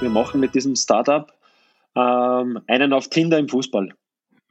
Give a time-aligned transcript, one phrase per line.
[0.00, 1.32] Wir machen mit diesem Startup
[1.96, 3.92] ähm, einen auf Tinder im Fußball.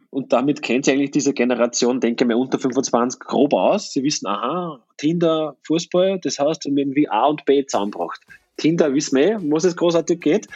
[0.09, 3.93] Und damit kennt sich eigentlich diese Generation, denke ich mal, unter 25 grob aus.
[3.93, 8.21] Sie wissen, aha, Tinder, Fußball, das heißt, wenn irgendwie A und B zusammenbracht.
[8.57, 10.47] Tinder wissen wir eh, was es großartig geht.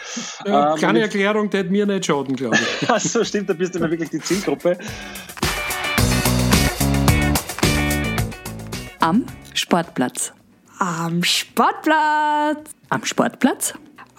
[0.45, 2.89] Ja, ähm, kleine Erklärung, der hat mir nicht schaden, glaube ich.
[2.89, 4.77] also stimmt, da bist du immer wirklich die Zielgruppe.
[8.99, 10.33] Am Sportplatz.
[10.79, 12.71] Am Sportplatz.
[12.89, 13.73] Am Sportplatz.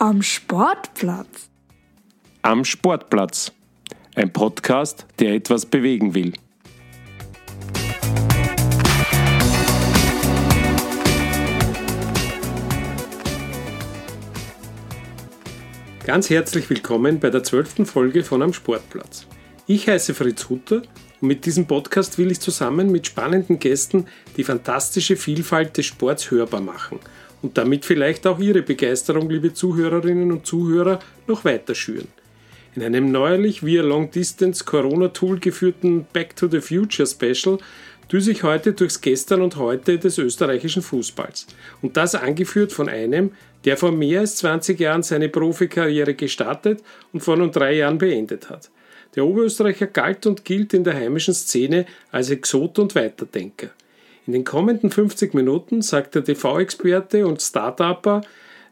[0.04, 1.48] Am Sportplatz.
[2.42, 3.52] Am Sportplatz.
[4.16, 6.32] Ein Podcast, der etwas bewegen will.
[16.04, 19.28] Ganz herzlich willkommen bei der zwölften Folge von Am Sportplatz.
[19.68, 20.82] Ich heiße Fritz Hutter
[21.20, 26.32] und mit diesem Podcast will ich zusammen mit spannenden Gästen die fantastische Vielfalt des Sports
[26.32, 26.98] hörbar machen
[27.42, 32.08] und damit vielleicht auch Ihre Begeisterung, liebe Zuhörerinnen und Zuhörer, noch weiter schüren.
[32.74, 37.58] In einem neuerlich via Long Distance Corona Tool geführten Back to the Future Special
[38.10, 41.46] düse ich heute durchs Gestern und Heute des österreichischen Fußballs.
[41.82, 43.32] Und das angeführt von einem,
[43.64, 46.82] der vor mehr als 20 Jahren seine Profikarriere gestartet
[47.12, 48.70] und vor nun drei Jahren beendet hat.
[49.14, 53.68] Der Oberösterreicher galt und gilt in der heimischen Szene als Exot und Weiterdenker.
[54.26, 58.20] In den kommenden 50 Minuten sagt der TV-Experte und Start-Upper,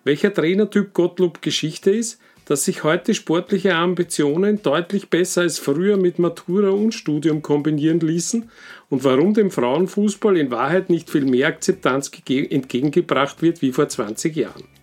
[0.05, 6.19] welcher Trainertyp Gottlob Geschichte ist, dass sich heute sportliche Ambitionen deutlich besser als früher mit
[6.19, 8.51] Matura und Studium kombinieren ließen
[8.89, 14.35] und warum dem Frauenfußball in Wahrheit nicht viel mehr Akzeptanz entgegengebracht wird wie vor 20
[14.35, 14.80] Jahren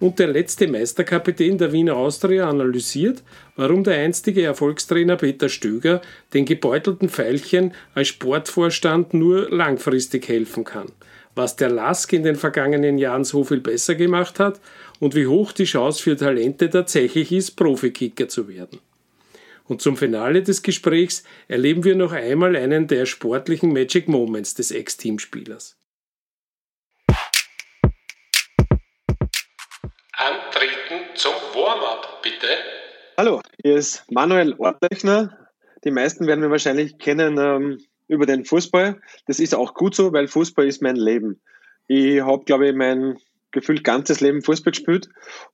[0.00, 3.22] und der letzte Meisterkapitän der Wiener Austria analysiert,
[3.56, 10.92] warum der einstige Erfolgstrainer Peter Stöger den gebeutelten Veilchen als Sportvorstand nur langfristig helfen kann,
[11.34, 14.60] was der Lask in den vergangenen Jahren so viel besser gemacht hat
[15.00, 18.80] und wie hoch die Chance für Talente tatsächlich ist, Profikicker zu werden.
[19.66, 24.70] Und zum Finale des Gesprächs erleben wir noch einmal einen der sportlichen Magic Moments des
[24.70, 25.76] Ex-Teamspielers.
[30.16, 32.46] Antreten zum Warm-up, bitte.
[33.18, 35.48] Hallo, hier ist Manuel Ortlechner.
[35.82, 39.00] Die meisten werden wir wahrscheinlich kennen ähm, über den Fußball.
[39.26, 41.42] Das ist auch gut so, weil Fußball ist mein Leben.
[41.88, 43.18] Ich habe, glaube ich, mein
[43.50, 45.08] gefühlt ganzes Leben Fußball gespielt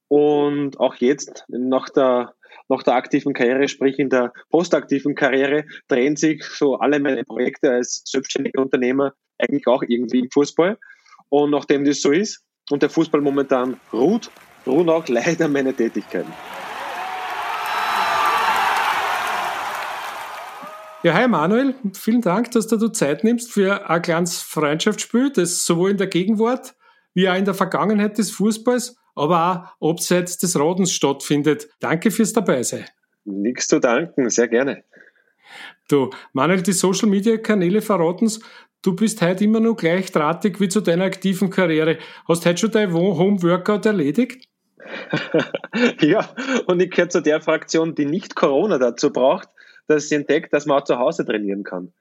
[0.09, 2.35] und auch jetzt nach der
[2.69, 7.71] nach der aktiven Karriere, sprich in der postaktiven Karriere, drehen sich so alle meine Projekte
[7.71, 10.79] als selbstständiger Unternehmer eigentlich auch irgendwie im Fußball.
[11.31, 14.31] Und nachdem das so ist und der Fußball momentan ruht,
[14.67, 16.33] ruhen auch leider meine Tätigkeiten.
[21.03, 25.93] Ja, hi Manuel, vielen Dank, dass du Zeit nimmst für ein kleines Freundschaftsspiel, das sowohl
[25.93, 26.75] in der Gegenwart
[27.15, 31.69] wie auch in der Vergangenheit des Fußballs, aber auch abseits des Rodens stattfindet.
[31.81, 32.85] Danke fürs Dabeisein.
[33.25, 34.85] Nichts zu danken, sehr gerne.
[35.89, 38.41] Du, Manuel, die Social Media Kanäle verraten's.
[38.83, 41.99] Du bist heute immer noch gleich drahtig wie zu deiner aktiven Karriere.
[42.29, 44.50] Hast heute schon dein Home-Workout erledigt?
[46.01, 46.29] ja,
[46.67, 49.49] und ich gehöre zu der Fraktion, die nicht Corona dazu braucht,
[49.87, 51.93] dass sie entdeckt, dass man auch zu Hause trainieren kann.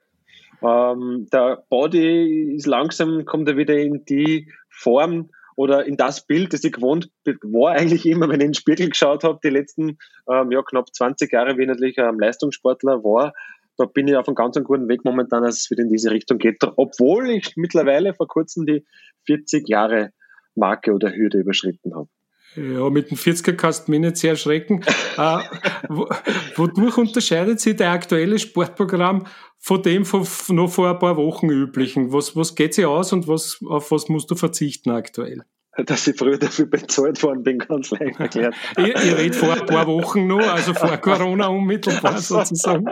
[0.62, 6.52] Ähm, der Body ist langsam, kommt er wieder in die Form oder in das Bild,
[6.52, 7.10] das ich gewohnt
[7.42, 9.98] war eigentlich immer, wenn ich in den Spiegel geschaut habe, die letzten
[10.30, 13.32] ähm, ja, knapp 20 Jahre, wie ich natürlich ähm, Leistungssportler war,
[13.76, 16.38] da bin ich auf einem ganz guten Weg momentan, dass es wieder in diese Richtung
[16.38, 18.84] geht, obwohl ich mittlerweile vor kurzem die
[19.24, 20.12] 40 Jahre
[20.54, 22.08] Marke oder Hürde überschritten habe.
[22.56, 24.84] Ja, mit dem 40er kannst du mich nicht sehr erschrecken.
[25.16, 25.38] äh,
[26.56, 29.26] wodurch unterscheidet sich dein aktuelles Sportprogramm
[29.58, 32.12] von dem von noch vor ein paar Wochen üblichen?
[32.12, 35.44] Was, was geht sich aus und was, auf was musst du verzichten aktuell?
[35.76, 38.54] Dass ich früher dafür bezahlt worden bin, ganz leicht erklärt.
[38.76, 42.86] ich, ich rede vor ein paar Wochen noch, also vor Corona unmittelbar sozusagen.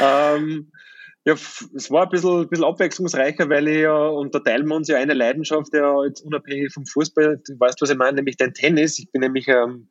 [0.00, 0.70] ähm,
[1.24, 4.76] ja, es war ein bisschen, ein bisschen abwechslungsreicher, weil ich ja, und da teilen wir
[4.76, 8.36] uns ja eine Leidenschaft, ja jetzt unabhängig vom Fußball, du weißt, was ich meine, nämlich
[8.36, 8.98] den Tennis.
[8.98, 9.88] Ich bin nämlich ein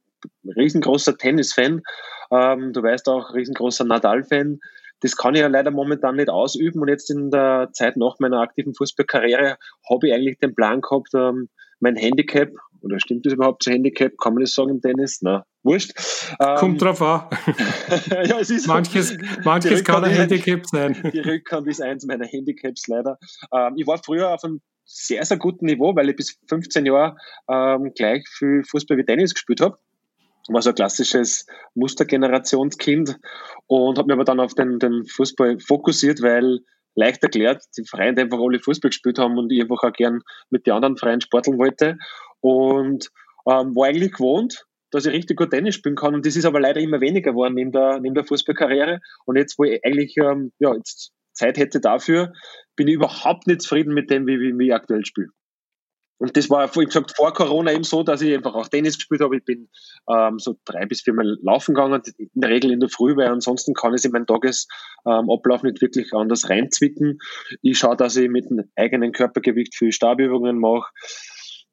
[0.56, 1.82] riesengroßer Tennis-Fan.
[2.32, 4.60] Ähm, du weißt auch, riesengroßer Nadal-Fan.
[5.00, 8.40] Das kann ich ja leider momentan nicht ausüben und jetzt in der Zeit nach meiner
[8.40, 9.58] aktiven Fußballkarriere
[9.90, 11.50] habe ich eigentlich den Plan gehabt, ähm,
[11.80, 12.52] mein Handicap,
[12.84, 14.18] oder stimmt das überhaupt zu Handicap?
[14.18, 15.20] Kann man das sagen im Tennis?
[15.22, 15.94] Na, wurscht.
[16.58, 17.30] Kommt ähm, drauf an.
[18.26, 20.96] ja, es ist manches, manches kann ein Handicap sein.
[21.14, 23.18] Die Rückhand ist eins meiner Handicaps leider.
[23.54, 27.16] Ähm, ich war früher auf einem sehr, sehr guten Niveau, weil ich bis 15 Jahre
[27.50, 29.78] ähm, gleich viel Fußball wie Tennis gespielt habe.
[30.50, 33.18] War so ein klassisches Mustergenerationskind
[33.68, 36.60] und habe mich aber dann auf den, den Fußball fokussiert, weil
[36.96, 40.68] leicht erklärt, die Vereine einfach alle Fußball gespielt haben und ich einfach auch gern mit
[40.68, 41.98] den anderen Vereinen sporteln wollte.
[42.44, 43.10] Und
[43.48, 46.14] ähm, war eigentlich gewohnt, dass ich richtig gut Tennis spielen kann.
[46.14, 49.00] Und das ist aber leider immer weniger geworden neben der, neben der Fußballkarriere.
[49.26, 52.34] Und jetzt, wo ich eigentlich ähm, ja, jetzt Zeit hätte dafür,
[52.76, 55.30] bin ich überhaupt nicht zufrieden mit dem, wie, wie, wie ich aktuell spiele.
[56.20, 59.22] Und das war, wie gesagt, vor Corona eben so, dass ich einfach auch Tennis gespielt
[59.22, 59.38] habe.
[59.38, 59.68] Ich bin
[60.10, 63.74] ähm, so drei bis viermal laufen gegangen, in der Regel in der Früh, weil ansonsten
[63.74, 67.20] kann ich in meinen Tagesablauf ähm, nicht wirklich anders reinzwicken.
[67.62, 70.92] Ich schaue, dass ich mit dem eigenen Körpergewicht viel Stabübungen mache.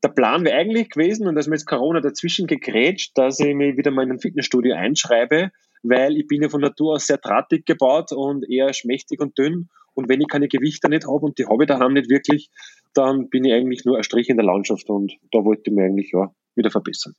[0.03, 3.55] Der Plan wäre eigentlich gewesen, und da ist mir jetzt Corona dazwischen gegrätscht, dass ich
[3.55, 5.51] mich wieder mal in ein Fitnessstudio einschreibe,
[5.83, 9.69] weil ich bin ja von Natur aus sehr drahtig gebaut und eher schmächtig und dünn.
[9.95, 12.51] Und wenn ich keine Gewichte nicht habe und die habe ich daheim nicht wirklich,
[12.95, 15.85] dann bin ich eigentlich nur ein Strich in der Landschaft und da wollte ich mich
[15.85, 17.15] eigentlich ja wieder verbessern.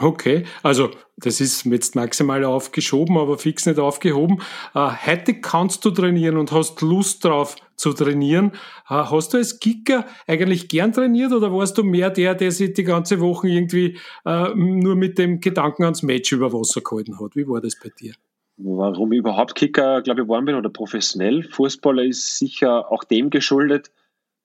[0.00, 4.38] Okay, also das ist jetzt maximal aufgeschoben, aber fix nicht aufgehoben.
[4.74, 8.52] Äh, heute kannst du trainieren und hast Lust drauf zu trainieren.
[8.88, 12.74] Äh, hast du als Kicker eigentlich gern trainiert oder warst du mehr der, der sich
[12.74, 17.34] die ganze Woche irgendwie äh, nur mit dem Gedanken ans Match über Wasser gehalten hat?
[17.34, 18.14] Wie war das bei dir?
[18.56, 23.30] Warum ich überhaupt Kicker, glaube ich, geworden bin oder professionell Fußballer ist sicher auch dem
[23.30, 23.90] geschuldet,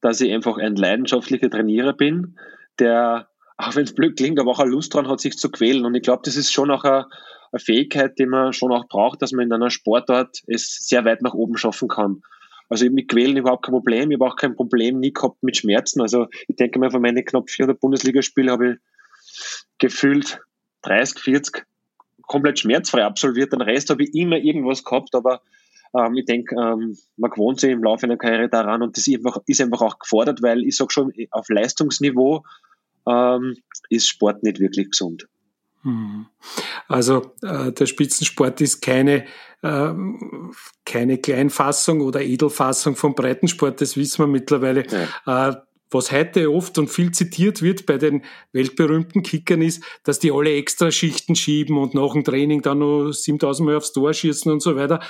[0.01, 2.37] dass ich einfach ein leidenschaftlicher Trainierer bin,
[2.79, 3.27] der,
[3.57, 5.85] auch wenn es blöd klingt, aber auch eine Lust dran hat, sich zu quälen.
[5.85, 7.07] Und ich glaube, das ist schon auch eine,
[7.51, 11.21] eine Fähigkeit, die man schon auch braucht, dass man in einer Sportart es sehr weit
[11.21, 12.21] nach oben schaffen kann.
[12.69, 14.09] Also mit Quälen überhaupt kein Problem.
[14.09, 16.01] Ich habe auch kein Problem nie gehabt mit Schmerzen.
[16.01, 18.77] Also ich denke mal, von meinen knapp 400 Bundesligaspielen habe ich
[19.77, 20.41] gefühlt
[20.81, 21.65] 30, 40
[22.23, 23.53] komplett schmerzfrei absolviert.
[23.53, 25.41] Den Rest habe ich immer irgendwas gehabt, aber
[25.95, 29.15] ähm, ich denke, ähm, man gewohnt sich im Laufe einer Karriere daran und das ist
[29.15, 32.43] einfach, ist einfach auch gefordert, weil ich sage schon, auf Leistungsniveau
[33.07, 33.57] ähm,
[33.89, 35.27] ist Sport nicht wirklich gesund.
[35.83, 36.27] Hm.
[36.87, 39.25] Also äh, der Spitzensport ist keine,
[39.61, 39.93] äh,
[40.85, 44.85] keine Kleinfassung oder Edelfassung vom Breitensport, das wissen wir mittlerweile.
[45.25, 45.49] Ja.
[45.49, 45.55] Äh,
[45.93, 50.53] was heute oft und viel zitiert wird bei den weltberühmten Kickern ist, dass die alle
[50.55, 54.61] extra Schichten schieben und nach dem Training dann noch 7000 Mal aufs Tor schießen und
[54.61, 55.01] so weiter.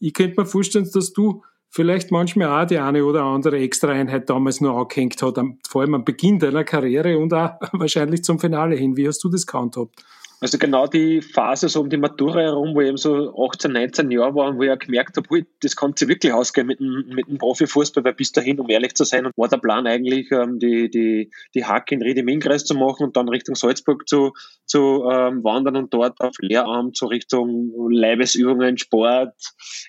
[0.00, 4.60] Ich könnte mir vorstellen, dass du vielleicht manchmal auch die eine oder andere Extra-Einheit damals
[4.60, 8.96] nur angehängt hat, vor allem am Beginn deiner Karriere und auch wahrscheinlich zum Finale hin.
[8.96, 9.96] Wie hast du das gehandhabt?
[10.42, 14.10] Also genau die Phase so um die Matura herum, wo ich eben so 18, 19
[14.10, 17.28] Jahre war wo ich auch gemerkt habe, das kann sich wirklich ausgehen mit dem, mit
[17.28, 20.90] dem Profifußball, weil bis dahin, um ehrlich zu sein, war der Plan eigentlich, ähm, die,
[20.90, 24.32] die, die Hack in Riede-Minnkreis zu machen und dann Richtung Salzburg zu,
[24.66, 29.36] zu ähm, wandern und dort auf Lehramt, so Richtung Leibesübungen, Sport,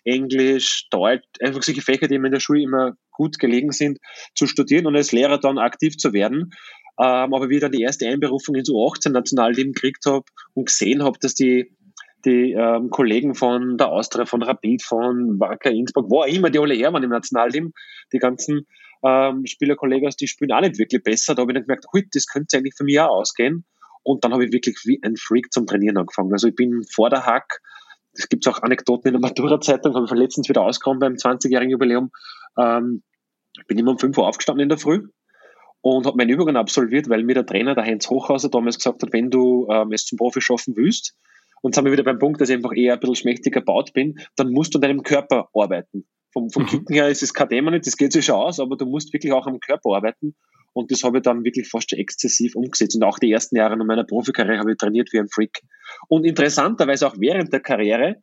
[0.03, 3.97] Englisch, Deutsch, einfach solche Fächer, die mir in der Schule immer gut gelegen sind,
[4.35, 6.51] zu studieren und als Lehrer dann aktiv zu werden.
[6.99, 11.17] Ähm, aber wie ich dann die erste Einberufung ins U18-Nationalteam gekriegt habe und gesehen habe,
[11.19, 11.75] dass die,
[12.25, 16.59] die ähm, Kollegen von der Austria, von Rapid, von Wacker Innsbruck, wo auch immer die
[16.59, 17.73] alle her waren im Nationalteam,
[18.11, 18.67] die ganzen
[19.03, 21.35] ähm, Spielerkollegen, die spielen auch nicht wirklich besser.
[21.35, 23.65] Da habe ich dann gemerkt, hui, das könnte eigentlich für mich auch ausgehen.
[24.03, 26.31] Und dann habe ich wirklich wie ein Freak zum Trainieren angefangen.
[26.31, 27.61] Also ich bin vor der Hack,
[28.13, 32.11] es gibt auch Anekdoten in der Matura-Zeitung, habe ich letztens wieder ausgekommen beim 20-jährigen Jubiläum,
[32.57, 33.01] ähm,
[33.67, 35.07] bin immer um 5 Uhr aufgestanden in der Früh,
[35.83, 39.11] und habe meine Übungen absolviert, weil mir der Trainer, der Heinz Hochhauser, damals gesagt hat,
[39.11, 41.13] wenn du ähm, es zum Profi schaffen willst,
[41.61, 44.19] und sind wir wieder beim Punkt, dass ich einfach eher ein bisschen schmächtiger gebaut bin,
[44.35, 46.05] dann musst du an deinem Körper arbeiten.
[46.31, 46.67] Vom, vom mhm.
[46.67, 49.13] Kicken her ist es kein Thema nicht, das geht sich schon aus, aber du musst
[49.13, 50.35] wirklich auch am Körper arbeiten.
[50.73, 52.95] Und das habe ich dann wirklich fast schon exzessiv umgesetzt.
[52.95, 55.61] Und auch die ersten Jahre in meiner Profikarriere habe ich trainiert wie ein Freak.
[56.07, 58.17] Und interessanterweise auch während der Karriere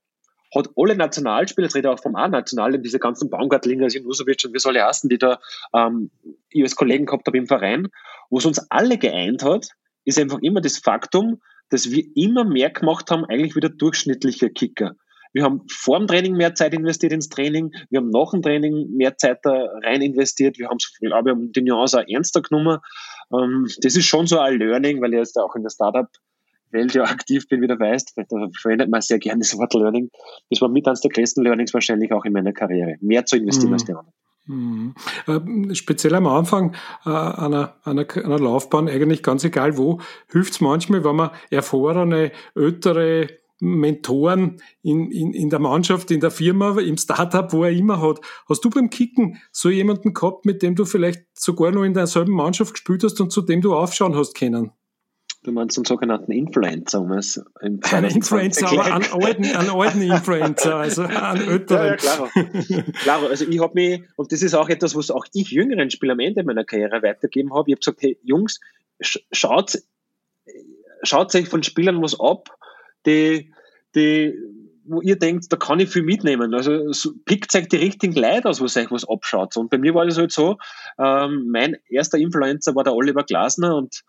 [0.55, 4.77] hat alle Nationalspieler, jetzt rede auch vom A-National, diese ganzen Baumgartlinger, also Usovic und soll
[4.77, 5.39] ich heißen, die da
[5.75, 6.11] ähm,
[6.49, 7.89] ich als Kollegen gehabt habe im Verein,
[8.31, 9.69] wo es uns alle geeint hat,
[10.05, 14.97] ist einfach immer das Faktum, dass wir immer mehr gemacht haben, eigentlich wieder durchschnittliche Kicker.
[15.33, 18.91] Wir haben vor dem Training mehr Zeit investiert ins Training, wir haben nach dem Training
[18.91, 22.79] mehr Zeit da rein investiert, wir haben es, glaube ich, die Nuance auch ernster genommen.
[23.33, 26.09] Ähm, das ist schon so ein Learning, weil ich jetzt auch in der Startup
[26.73, 30.11] Welt ja aktiv bin, wie du weißt, da verwendet man sehr gerne das Wort Learning.
[30.51, 32.97] Das war mit eines der größten Learnings wahrscheinlich auch in meiner Karriere.
[33.01, 33.75] Mehr zu investieren mhm.
[33.75, 34.13] als die anderen.
[34.47, 34.95] Mhm.
[35.27, 36.75] Äh, speziell am Anfang
[37.05, 40.01] äh, einer, einer, einer Laufbahn, eigentlich ganz egal wo,
[40.31, 43.29] hilft es manchmal, wenn man erfahrene, ältere
[43.61, 48.21] Mentoren in, in, in der Mannschaft, in der Firma, im Startup, wo er immer hat.
[48.49, 52.33] Hast du beim Kicken so jemanden gehabt, mit dem du vielleicht sogar noch in derselben
[52.33, 54.73] Mannschaft gespielt hast und zu dem du aufschauen hast können?
[55.43, 60.03] Du meinst einen sogenannten Influencer, um es im Ein Influencer, aber einen alten, einen alten
[60.03, 61.81] Influencer, also einen älteren.
[61.81, 62.31] Ja, ja, klar.
[62.93, 63.31] klar.
[63.31, 66.27] Also ich habe mich, und das ist auch etwas, was auch ich jüngeren Spielern am
[66.27, 67.71] Ende meiner Karriere weitergeben habe.
[67.71, 68.61] Ich habe gesagt, hey Jungs,
[69.01, 69.79] schaut,
[71.03, 72.51] schaut euch von Spielern was ab,
[73.07, 73.55] die,
[73.95, 74.35] die,
[74.85, 76.53] wo ihr denkt, da kann ich viel mitnehmen.
[76.53, 79.57] Also so, pickt euch die richtigen Leute aus, was euch was abschaut.
[79.57, 80.59] Und bei mir war das halt so,
[80.99, 84.03] ähm, mein erster Influencer war der Oliver Glasner und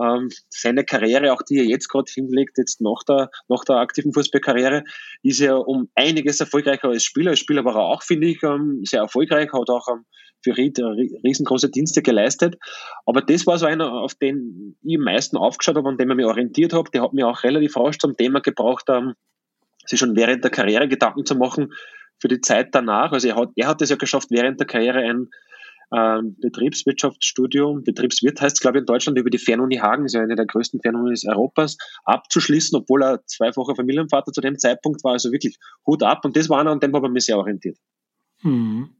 [0.00, 4.12] ähm, seine Karriere, auch die er jetzt gerade hinlegt, jetzt nach der, nach der aktiven
[4.12, 4.84] Fußballkarriere,
[5.22, 7.30] ist er um einiges erfolgreicher als Spieler.
[7.30, 10.04] Als Spieler war er auch, finde ich, ähm, sehr erfolgreich, hat auch ähm,
[10.42, 12.56] für Ried riesengroße Dienste geleistet.
[13.04, 16.16] Aber das war so einer, auf den ich am meisten aufgeschaut habe, an dem ich
[16.16, 16.90] mich orientiert habe.
[16.90, 19.14] Der hat mir auch relativ rasch zum Thema gebraucht, ähm,
[19.84, 21.72] sich schon während der Karriere Gedanken zu machen
[22.18, 23.12] für die Zeit danach.
[23.12, 25.28] Also er hat, er hat es ja geschafft, während der Karriere ein
[25.94, 30.22] ähm, Betriebswirtschaftsstudium, Betriebswirt heißt es, glaube ich, in Deutschland über die Fernuni Hagen, ist ja
[30.22, 35.12] eine der größten Fernunis Europas, abzuschließen, obwohl er zweifacher Familienvater zu dem Zeitpunkt war.
[35.12, 36.24] Also wirklich Hut ab.
[36.24, 37.78] Und das war einer, an dem habe ich mich sehr orientiert.
[38.42, 38.90] Hm.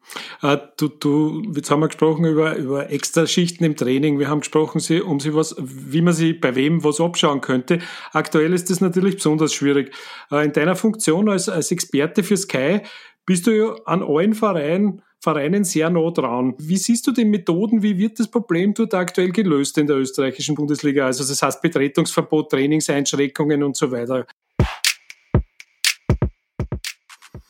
[0.43, 4.19] Äh, du, du, jetzt haben wir gesprochen über, über Extraschichten im Training.
[4.19, 7.81] Wir haben gesprochen, um sie was, wie man sie bei wem was abschauen könnte.
[8.13, 9.95] Aktuell ist das natürlich besonders schwierig.
[10.31, 12.81] Äh, in deiner Funktion als, als Experte für Sky
[13.27, 16.55] bist du ja an allen Vereinen Vereinen sehr nah dran.
[16.59, 17.83] Wie siehst du die Methoden?
[17.83, 21.07] Wie wird das Problem dort aktuell gelöst in der österreichischen Bundesliga?
[21.07, 24.27] Also das heißt Betretungsverbot, Trainingseinschränkungen und so weiter.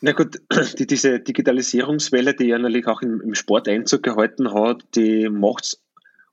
[0.01, 0.39] Na gut,
[0.79, 5.65] die, diese Digitalisierungswelle, die ja natürlich auch im, im Sport Einzug gehalten hat, die macht
[5.65, 5.83] es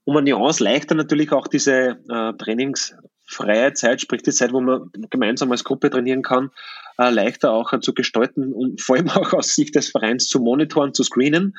[0.04, 2.32] um eine Nuance leichter natürlich auch diese äh,
[3.34, 6.50] trainingsfreie Zeit, sprich die Zeit, wo man gemeinsam als Gruppe trainieren kann,
[6.98, 10.40] äh, leichter auch äh, zu gestalten und vor allem auch aus Sicht des Vereins zu
[10.40, 11.54] monitoren, zu screenen.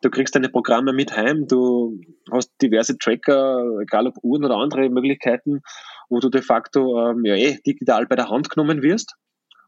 [0.00, 4.88] Du kriegst deine Programme mit heim, du hast diverse Tracker, egal ob Uhren oder andere
[4.90, 5.60] Möglichkeiten,
[6.08, 9.16] wo du de facto ähm, ja, eh digital bei der Hand genommen wirst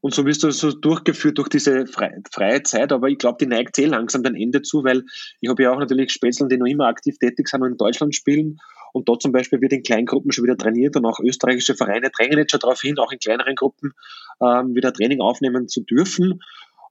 [0.02, 2.92] und so wirst du so durchgeführt durch diese freie, freie Zeit.
[2.92, 5.04] Aber ich glaube, die neigt sehr langsam dem Ende zu, weil
[5.40, 8.14] ich habe ja auch natürlich Spätzeln, die noch immer aktiv tätig sind und in Deutschland
[8.14, 8.58] spielen.
[8.92, 12.10] Und da zum Beispiel wird in kleinen Gruppen schon wieder trainiert und auch österreichische Vereine
[12.10, 13.92] drängen jetzt schon darauf hin, auch in kleineren Gruppen
[14.42, 16.40] ähm, wieder Training aufnehmen zu dürfen.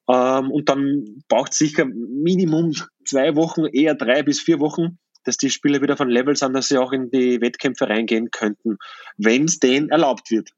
[0.09, 2.73] Ähm, und dann braucht es sicher Minimum
[3.05, 6.67] zwei Wochen, eher drei bis vier Wochen, dass die Spieler wieder von Level sind, dass
[6.67, 8.77] sie auch in die Wettkämpfe reingehen könnten,
[9.17, 10.49] wenn es denen erlaubt wird.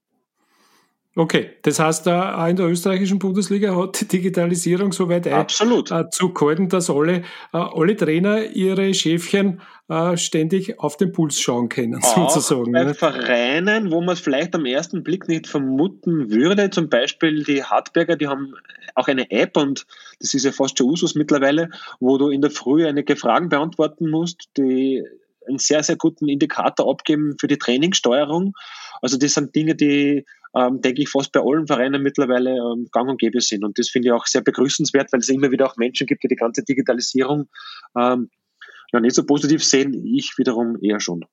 [1.14, 5.90] Okay, das heißt, auch in der österreichischen Bundesliga hat die Digitalisierung so weit Absolut.
[5.90, 7.16] Äh, zu gehalten, dass alle,
[7.52, 12.72] äh, alle Trainer ihre Schäfchen äh, ständig auf den Puls schauen können, auch sozusagen.
[12.72, 12.94] Bei ne?
[12.94, 18.16] Vereinen, wo man es vielleicht am ersten Blick nicht vermuten würde, zum Beispiel die Hartberger,
[18.16, 18.54] die haben
[18.94, 19.86] auch eine App und
[20.18, 21.68] das ist ja fast schon Usus mittlerweile,
[22.00, 25.04] wo du in der Früh einige Fragen beantworten musst, die
[25.46, 28.54] einen sehr, sehr guten Indikator abgeben für die Trainingssteuerung.
[29.02, 33.08] Also das sind Dinge, die ähm, denke ich, fast bei allen Vereinen mittlerweile ähm, gang
[33.08, 33.64] und gäbe sind.
[33.64, 36.28] Und das finde ich auch sehr begrüßenswert, weil es immer wieder auch Menschen gibt, die
[36.28, 37.48] die ganze Digitalisierung
[37.96, 38.30] ähm,
[38.92, 40.04] ja nicht so positiv sehen.
[40.04, 41.24] Ich wiederum eher schon.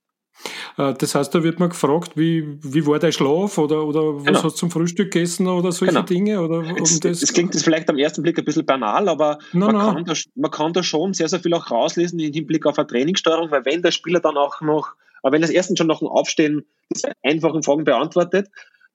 [0.77, 4.25] Äh, das heißt, da wird man gefragt, wie, wie war dein Schlaf oder, oder was
[4.25, 4.43] genau.
[4.43, 6.05] hast du zum Frühstück gegessen oder solche genau.
[6.05, 6.41] Dinge?
[6.41, 7.21] Oder um es, das?
[7.21, 9.93] Es klingt das vielleicht am ersten Blick ein bisschen banal, aber no, man, no.
[9.93, 12.87] Kann da, man kann da schon sehr, sehr viel auch rauslesen im Hinblick auf eine
[12.87, 16.07] Trainingssteuerung, weil wenn der Spieler dann auch noch, aber wenn das erstens schon nach dem
[16.07, 18.47] Aufstehen diese einfachen Fragen beantwortet,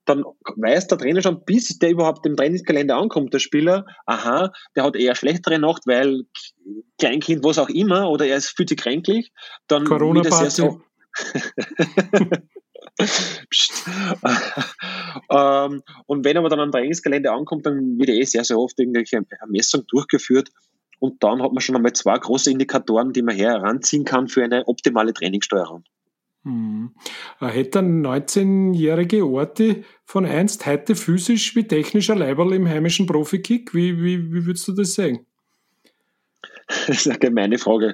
[0.05, 0.23] dann
[0.55, 4.95] weiß der Trainer schon, bis der überhaupt im Trainingskalender ankommt, der Spieler, aha, der hat
[4.95, 6.23] eher schlechtere Nacht, weil
[6.97, 9.31] Kleinkind, was auch immer, oder er fühlt sich kränklich,
[9.67, 10.81] dann corona wieder so.
[15.29, 19.21] ähm, und wenn aber dann am Trainingskalender ankommt, dann wird eh sehr, sehr oft irgendwelche
[19.47, 20.49] Messungen durchgeführt.
[20.99, 24.67] Und dann hat man schon einmal zwei große Indikatoren, die man heranziehen kann für eine
[24.67, 25.83] optimale Trainingssteuerung.
[26.45, 26.91] Hm.
[27.39, 33.73] Hätte ein 19-jährige Orte von einst heute physisch wie technischer Leiberl im heimischen Profikick?
[33.73, 35.25] Wie, wie, wie würdest du das sagen?
[36.87, 37.93] Das ist eine gemeine Frage.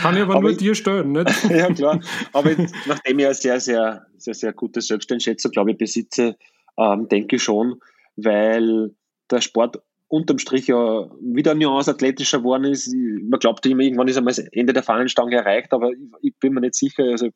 [0.00, 1.44] Kann ich aber, aber nur ich, dir stellen, nicht?
[1.50, 2.00] ja, klar.
[2.32, 2.50] Aber
[2.86, 6.36] nachdem ich ein sehr, sehr, sehr, sehr gutes Selbsteinschätzung, glaube ich, besitze,
[6.76, 7.80] ähm, denke ich schon,
[8.16, 8.90] weil
[9.30, 12.92] der Sport unterm Strich ja wieder eine Nuance athletischer geworden ist.
[12.94, 16.52] Man glaubt immer, irgendwann ist einmal das Ende der Fahnenstange erreicht, aber ich, ich bin
[16.52, 17.04] mir nicht sicher.
[17.04, 17.28] Also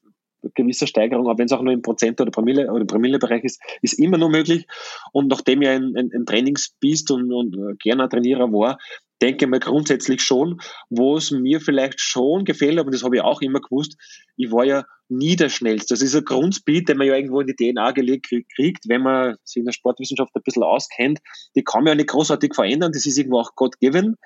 [0.42, 3.60] eine gewisse Steigerung, auch wenn es auch nur im Prozent oder Promille oder Promillebereich ist,
[3.82, 4.66] ist immer nur möglich.
[5.12, 8.78] Und nachdem ich ein, ein, ein Trainingsbiest und, und gerne Trainierer war,
[9.20, 13.42] denke mal grundsätzlich schon, wo es mir vielleicht schon gefällt, aber das habe ich auch
[13.42, 13.96] immer gewusst,
[14.36, 15.94] ich war ja nie der Schnellste.
[15.94, 19.36] Das ist ein Grundspeed, den man ja irgendwo in die DNA gelegt kriegt, wenn man
[19.44, 21.20] sich in der Sportwissenschaft ein bisschen auskennt.
[21.56, 24.16] Die kann man ja nicht großartig verändern, das ist irgendwo auch God given.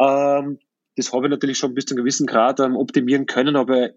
[0.00, 0.58] Ähm,
[0.96, 3.90] das habe ich natürlich schon bis zu einem gewissen Grad ähm, optimieren können, aber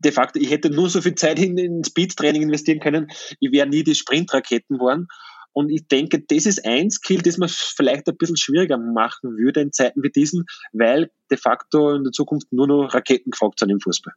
[0.00, 3.68] de facto, ich hätte nur so viel Zeit in, in Speed-Training investieren können, ich wäre
[3.68, 5.06] nie die Sprintraketen geworden.
[5.52, 9.60] Und ich denke, das ist ein Skill, das man vielleicht ein bisschen schwieriger machen würde
[9.60, 13.70] in Zeiten wie diesen, weil de facto in der Zukunft nur noch Raketen gefragt sind
[13.70, 14.14] im Fußball.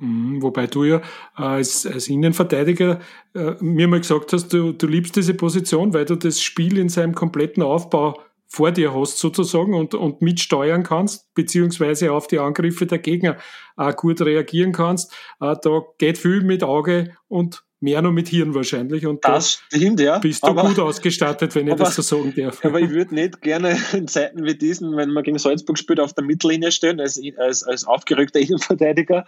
[0.00, 1.02] Mhm, wobei du ja
[1.34, 3.00] als, als Innenverteidiger
[3.34, 6.88] äh, mir mal gesagt hast, du, du liebst diese Position, weil du das Spiel in
[6.88, 12.86] seinem kompletten Aufbau vor dir hast sozusagen und, und mitsteuern kannst, beziehungsweise auf die Angriffe
[12.86, 13.36] der Gegner
[13.76, 15.12] auch gut reagieren kannst.
[15.40, 19.06] Äh, da geht viel mit Auge und mehr noch mit Hirn wahrscheinlich.
[19.06, 20.18] Und das stimmt, ja.
[20.18, 22.64] Bist du aber, gut ausgestattet, wenn ich aber, das so sagen darf.
[22.64, 26.12] Aber ich würde nicht gerne in Zeiten wie diesen, wenn man gegen Salzburg spielt, auf
[26.12, 29.24] der Mittellinie stehen, als, als, als aufgerückter Innenverteidiger.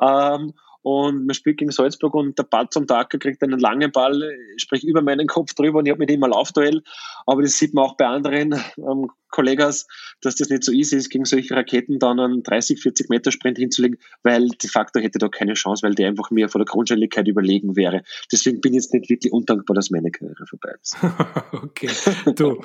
[0.00, 4.36] Ähm, und man spielt gegen Salzburg und der Ball zum Dacker kriegt einen langen Ball,
[4.58, 6.82] sprich über meinen Kopf drüber und ich habe mit ihm mal Laufduell.
[7.24, 9.88] Aber das sieht man auch bei anderen ähm, Kollegas,
[10.20, 13.58] dass das nicht so easy ist, gegen solche Raketen dann einen 30, 40 Meter Sprint
[13.58, 17.26] hinzulegen, weil de facto hätte da keine Chance, weil der einfach mir vor der Grundscheinlichkeit
[17.26, 18.02] überlegen wäre.
[18.30, 20.96] Deswegen bin ich jetzt nicht wirklich undankbar, dass meine Karriere vorbei ist.
[21.52, 21.90] okay.
[22.36, 22.60] Du,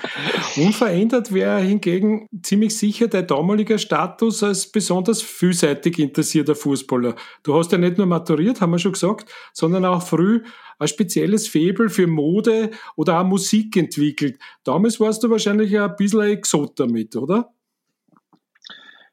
[0.58, 7.16] unverändert wäre hingegen ziemlich sicher dein damaliger Status als besonders vielseitig interessierter Fußballer.
[7.42, 10.44] Du hast ja nicht nur maturiert, haben wir schon gesagt, sondern auch früh
[10.80, 14.40] ein spezielles Faible für Mode oder auch Musik entwickelt.
[14.64, 17.54] Damals warst du wahrscheinlich ein bisschen ein Exot damit, oder?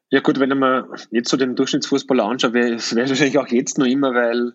[0.09, 3.85] Ja gut, wenn man jetzt so den Durchschnittsfußballer anschaut, wäre es wahrscheinlich auch jetzt noch
[3.85, 4.53] immer, weil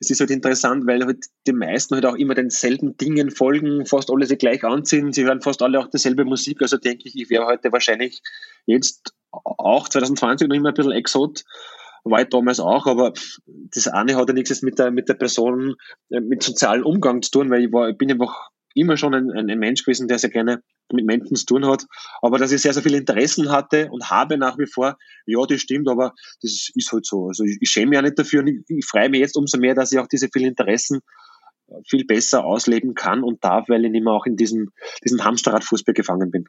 [0.00, 4.10] es ist halt interessant, weil halt die meisten halt auch immer denselben Dingen folgen, fast
[4.10, 7.28] alle sie gleich anziehen, sie hören fast alle auch dieselbe Musik, also denke ich, ich
[7.28, 8.22] wäre heute wahrscheinlich
[8.64, 11.44] jetzt auch 2020 noch immer ein bisschen Exot
[12.04, 13.12] war ich damals auch, aber
[13.46, 15.74] das eine hat ja nichts mit der, mit der Person,
[16.10, 19.30] äh, mit sozialen Umgang zu tun, weil ich war, ich bin einfach immer schon ein,
[19.30, 21.86] ein Mensch gewesen, der sehr gerne mit Menschen zu tun hat.
[22.20, 25.60] Aber dass ich sehr, sehr viele Interessen hatte und habe nach wie vor, ja, das
[25.60, 27.28] stimmt, aber das ist halt so.
[27.28, 29.58] Also ich, ich schäme mich ja nicht dafür und ich, ich freue mich jetzt umso
[29.58, 31.00] mehr, dass ich auch diese vielen Interessen
[31.68, 34.72] äh, viel besser ausleben kann und darf, weil ich mehr auch in diesem,
[35.04, 36.46] diesem Hamsterradfußball gefangen bin.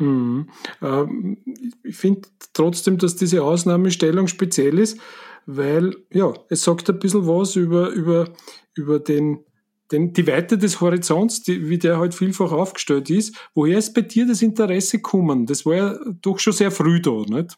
[0.00, 0.48] Mhm.
[0.82, 1.38] Ähm,
[1.84, 4.98] ich finde trotzdem, dass diese Ausnahmestellung speziell ist,
[5.46, 8.28] weil ja, es sagt ein bisschen was über, über,
[8.74, 9.44] über den,
[9.92, 13.36] den, die Weite des Horizonts, die, wie der halt vielfach aufgestellt ist.
[13.54, 15.46] Woher ist bei dir das Interesse gekommen?
[15.46, 17.56] Das war ja doch schon sehr früh da, nicht?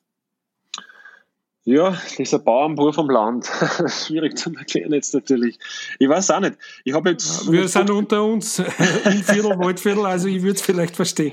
[1.65, 3.47] Ja, dieser Bauernbur vom Land.
[3.87, 5.59] Schwierig zu erklären jetzt natürlich.
[6.01, 6.57] Ich weiß auch nicht.
[6.85, 7.51] Ich habe jetzt.
[7.51, 8.59] Wir sind unter uns
[9.05, 11.33] im Viertel, Waldviertel, also ich würde es vielleicht verstehen.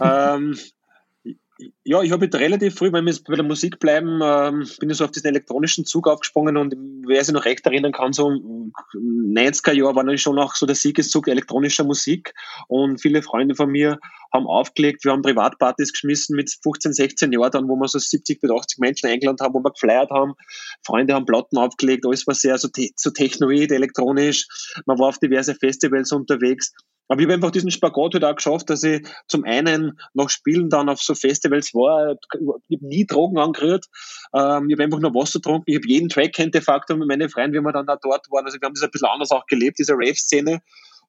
[0.00, 0.56] Ähm,
[1.84, 5.04] ja, ich habe relativ früh, wenn wir bei der Musik bleiben, ähm, bin ich so
[5.04, 6.74] auf diesen elektronischen Zug aufgesprungen und
[7.06, 10.74] wer sich noch recht erinnern kann, so 90er Jahre war dann schon auch so der
[10.74, 12.34] Siegeszug elektronischer Musik
[12.68, 13.98] und viele Freunde von mir
[14.32, 18.40] haben aufgelegt, wir haben Privatpartys geschmissen mit 15, 16 Jahren dann, wo wir so 70
[18.40, 20.34] bis 80 Menschen eingeladen haben, wo wir geflyert haben,
[20.82, 24.46] Freunde haben Platten aufgelegt, alles war sehr so, te so technoid, elektronisch,
[24.86, 26.72] man war auf diverse Festivals unterwegs
[27.08, 30.70] aber ich habe einfach diesen Spagat halt auch geschafft, dass ich zum einen nach Spielen
[30.70, 32.16] dann auf so Festivals war,
[32.68, 33.86] ich habe nie Drogen angerührt,
[34.34, 37.08] ähm, ich habe einfach nur Wasser getrunken, ich habe jeden Track kennt de facto mit
[37.08, 39.30] meinen Freunden, wie wir dann auch dort waren, also wir haben das ein bisschen anders
[39.30, 40.60] auch gelebt, diese Rave-Szene.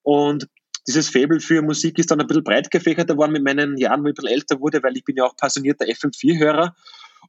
[0.03, 0.47] Und
[0.87, 4.07] dieses Faible für Musik ist dann ein bisschen breit gefächert geworden mit meinen Jahren, wo
[4.07, 6.75] ich ein bisschen älter wurde, weil ich bin ja auch passionierter FM4-Hörer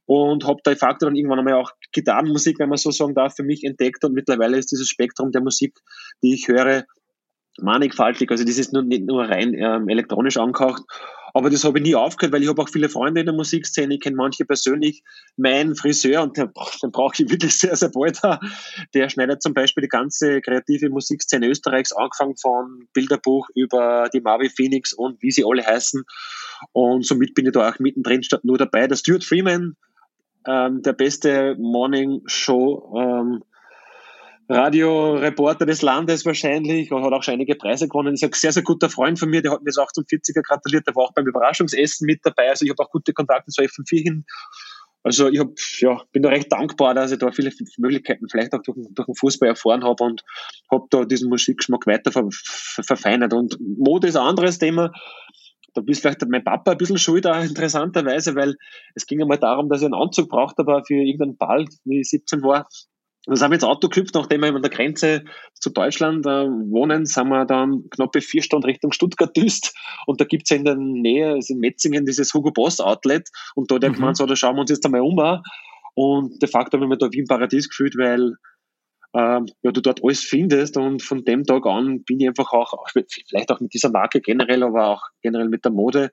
[0.05, 3.43] und habe de facto dann irgendwann einmal auch Gitarrenmusik, wenn man so sagen darf, für
[3.43, 4.03] mich entdeckt.
[4.03, 5.79] Und mittlerweile ist dieses Spektrum der Musik,
[6.21, 6.85] die ich höre,
[7.59, 8.31] mannigfaltig.
[8.31, 10.83] Also das ist nur, nicht nur rein ähm, elektronisch angehaucht.
[11.33, 13.93] Aber das habe ich nie aufgehört, weil ich habe auch viele Freunde in der Musikszene.
[13.93, 15.03] Ich kenne manche persönlich.
[15.35, 16.49] Mein Friseur, und den,
[16.81, 18.19] den brauche ich wirklich sehr, sehr bald,
[18.95, 24.49] der schneidet zum Beispiel die ganze kreative Musikszene Österreichs, angefangen von Bilderbuch über die Marvi
[24.49, 26.03] Phoenix und wie sie alle heißen.
[26.71, 28.87] Und somit bin ich da auch mittendrin statt nur dabei.
[28.87, 29.75] Der Stuart Freeman,
[30.47, 33.43] ähm, der beste Morning Show ähm,
[34.49, 38.13] Radioreporter des Landes wahrscheinlich und hat auch schon einige Preise gewonnen.
[38.13, 40.87] Ist ein sehr, sehr guter Freund von mir, der hat mir auch zum 40er gratuliert,
[40.87, 42.49] der war auch beim Überraschungsessen mit dabei.
[42.49, 44.25] Also ich habe auch gute Kontakte zu FM4 hin.
[45.03, 48.61] Also ich hab, ja, bin da recht dankbar, dass ich da viele Möglichkeiten vielleicht auch
[48.61, 50.23] durch, durch den Fußball erfahren habe und
[50.71, 53.33] habe da diesen Musikgeschmack weiter ver, ver, verfeinert.
[53.33, 54.91] Und Mode ist ein anderes Thema.
[55.73, 58.55] Da bist vielleicht mein Papa ein bisschen schuld, auch interessanterweise, weil
[58.95, 62.09] es ging einmal darum, dass ich einen Anzug brauchte, aber für irgendeinen Ball, wie ich
[62.09, 62.67] 17 war,
[63.27, 66.47] und dann sind wir ins Auto geknüpft, nachdem wir an der Grenze zu Deutschland äh,
[66.47, 69.75] wohnen, sind wir dann knappe vier Stunden Richtung Stuttgart düst.
[70.05, 73.27] Und da gibt's ja in der Nähe, also in Metzingen, dieses Hugo Boss Outlet.
[73.53, 73.95] Und er mhm.
[73.95, 75.41] gemeint, so, da schauen wir uns jetzt einmal um.
[75.93, 78.35] Und de facto habe ich mich da wie im Paradies gefühlt, weil
[79.13, 80.77] ähm, ja, du dort alles findest.
[80.77, 84.63] Und von dem Tag an bin ich einfach auch, vielleicht auch mit dieser Marke generell,
[84.63, 86.11] aber auch generell mit der Mode,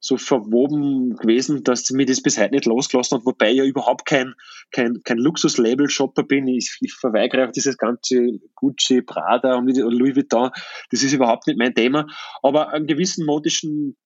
[0.00, 4.06] so verwoben gewesen, dass mir das bis heute nicht losgelassen hat, wobei ich ja überhaupt
[4.06, 4.34] kein,
[4.70, 6.46] kein, kein Luxus-Label-Shopper bin.
[6.46, 10.50] Ich, ich verweigere auch dieses ganze Gucci, Prada und Louis Vuitton.
[10.90, 12.06] Das ist überhaupt nicht mein Thema.
[12.42, 13.96] Aber einen gewissen modischen,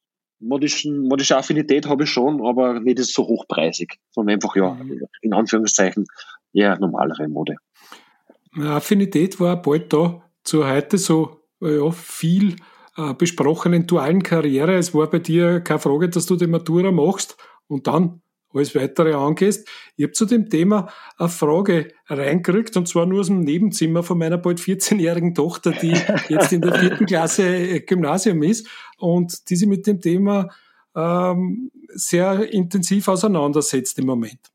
[0.40, 5.02] modischen, modische Affinität habe ich schon, aber nicht so hochpreisig, sondern einfach, ja, mhm.
[5.20, 6.06] in Anführungszeichen,
[6.54, 7.56] eher normalere Mode.
[8.58, 12.56] Affinität war bald da zu heute so, ja, viel
[12.96, 14.76] äh, besprochenen dualen Karriere.
[14.76, 18.22] Es war bei dir keine Frage, dass du die Matura machst und dann
[18.54, 19.66] alles weitere angehst.
[19.96, 24.18] Ich habe zu dem Thema eine Frage reingekriegt, und zwar nur aus dem Nebenzimmer von
[24.18, 25.94] meiner bald 14-jährigen Tochter, die
[26.28, 30.48] jetzt in der vierten Klasse äh, Gymnasium ist und die sich mit dem Thema
[30.94, 34.51] ähm, sehr intensiv auseinandersetzt im Moment.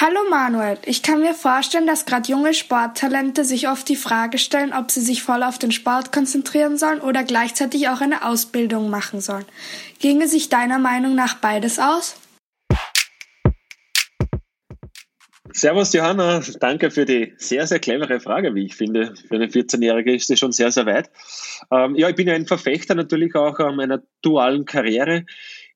[0.00, 4.72] Hallo Manuel, ich kann mir vorstellen, dass gerade junge Sporttalente sich oft die Frage stellen,
[4.72, 9.20] ob sie sich voll auf den Sport konzentrieren sollen oder gleichzeitig auch eine Ausbildung machen
[9.20, 9.44] sollen.
[10.00, 12.16] Ginge sich deiner Meinung nach beides aus?
[15.52, 19.14] Servus Johanna, danke für die sehr, sehr clevere Frage, wie ich finde.
[19.28, 21.08] Für eine 14-Jährige ist sie schon sehr, sehr weit.
[21.70, 25.24] Ähm, ja, ich bin ja ein Verfechter natürlich auch ähm, einer dualen Karriere.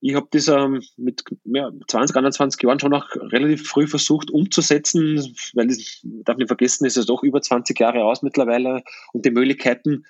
[0.00, 5.34] Ich habe das ähm, mit ja, 20, 21 Jahren schon auch relativ früh versucht umzusetzen,
[5.54, 8.82] weil ich darf nicht vergessen, ist es doch über 20 Jahre aus mittlerweile
[9.12, 10.04] und die Möglichkeiten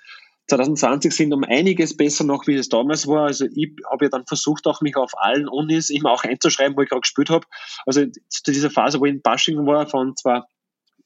[0.49, 3.27] 2020 sind um einiges besser noch, wie es damals war.
[3.27, 6.81] Also ich habe ja dann versucht, auch mich auf allen Unis immer auch einzuschreiben, wo
[6.81, 7.45] ich gerade gespielt habe.
[7.85, 10.47] Also zu dieser Phase, wo ich in Bashing war, von zwar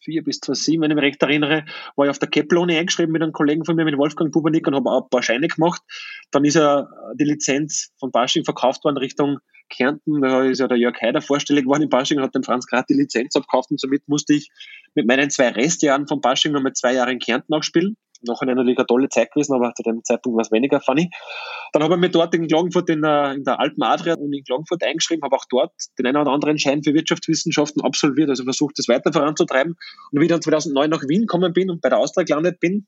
[0.03, 3.21] 2004 bis 2007, wenn ich mich recht erinnere, war ich auf der Kepler-Uni eingeschrieben mit
[3.21, 5.81] einem Kollegen von mir, mit Wolfgang Bubernick und habe auch ein paar Scheine gemacht.
[6.31, 9.39] Dann ist ja die Lizenz von Basching verkauft worden Richtung
[9.69, 10.21] Kärnten.
[10.21, 12.85] Da ist ja der Jörg Heider vorstellig geworden in Basching und hat dem Franz gerade
[12.89, 14.49] die Lizenz abgekauft und somit musste ich
[14.95, 18.77] mit meinen zwei Restjahren von Basching nochmal zwei Jahre in Kärnten auch spielen nachher natürlich
[18.77, 21.09] eine tolle Zeit gewesen, aber zu dem Zeitpunkt war es weniger funny.
[21.71, 24.43] Dann habe ich mich dort in Klagenfurt in der, in der Alpen Adria und in
[24.43, 28.77] Klagenfurt eingeschrieben, habe auch dort den einen oder anderen Schein für Wirtschaftswissenschaften absolviert, also versucht,
[28.77, 29.75] das weiter voranzutreiben.
[30.11, 32.87] Und wie ich dann 2009 nach Wien gekommen bin und bei der Austria gelandet bin,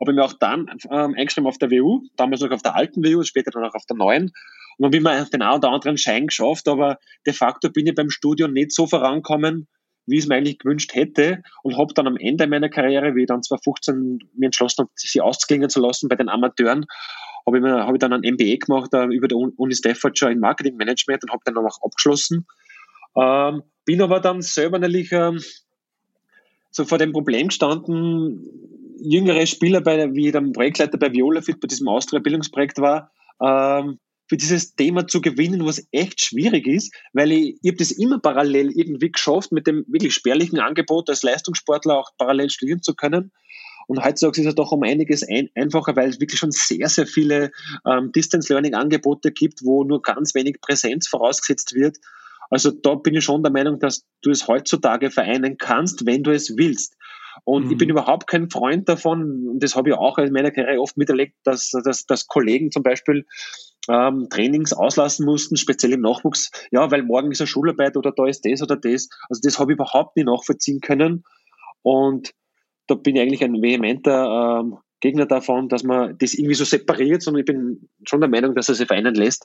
[0.00, 3.04] habe ich mir auch dann ähm, eingeschrieben auf der WU, damals noch auf der alten
[3.04, 4.24] WU, später dann auch auf der neuen.
[4.24, 4.32] Und
[4.78, 7.94] dann habe ich mir den einen oder anderen Schein geschafft, aber de facto bin ich
[7.94, 9.68] beim Studium nicht so vorangekommen,
[10.06, 13.22] wie ich es mir eigentlich gewünscht hätte und habe dann am Ende meiner Karriere, wie
[13.22, 16.86] ich dann 2015 mir entschlossen habe, sie ausklingen zu lassen bei den Amateuren,
[17.46, 20.76] habe ich, hab ich dann ein MBA gemacht äh, über der Uni Staffordshire in Marketing
[20.76, 22.46] Management und habe dann auch abgeschlossen.
[23.16, 25.40] Ähm, bin aber dann selber natürlich ähm,
[26.70, 28.40] so vor dem Problem gestanden,
[28.98, 34.36] jüngere Spieler, bei, wie ich dann Projektleiter bei Violafit bei diesem Austria-Bildungsprojekt war, ähm, für
[34.36, 38.70] dieses Thema zu gewinnen, was echt schwierig ist, weil ich, ich habe das immer parallel
[38.72, 43.32] irgendwie geschafft, mit dem wirklich spärlichen Angebot als Leistungssportler auch parallel studieren zu können.
[43.86, 47.06] Und heutzutage ist es doch um einiges ein, einfacher, weil es wirklich schon sehr, sehr
[47.06, 47.50] viele
[47.86, 51.98] ähm, Distance Learning Angebote gibt, wo nur ganz wenig Präsenz vorausgesetzt wird.
[52.50, 56.30] Also da bin ich schon der Meinung, dass du es heutzutage vereinen kannst, wenn du
[56.30, 56.96] es willst.
[57.42, 57.72] Und mhm.
[57.72, 57.92] ich bin mhm.
[57.92, 61.70] überhaupt kein Freund davon, und das habe ich auch in meiner Karriere oft miterlebt, dass,
[61.70, 63.26] dass, dass Kollegen zum Beispiel
[63.88, 68.26] ähm, Trainings auslassen mussten, speziell im Nachwuchs, ja, weil morgen ist eine Schularbeit oder da
[68.26, 69.08] ist das oder das.
[69.28, 71.24] Also das habe ich überhaupt nicht nachvollziehen können.
[71.82, 72.32] Und
[72.86, 77.22] da bin ich eigentlich ein vehementer ähm, Gegner davon, dass man das irgendwie so separiert,
[77.22, 79.44] sondern ich bin schon der Meinung, dass er sich vereinen lässt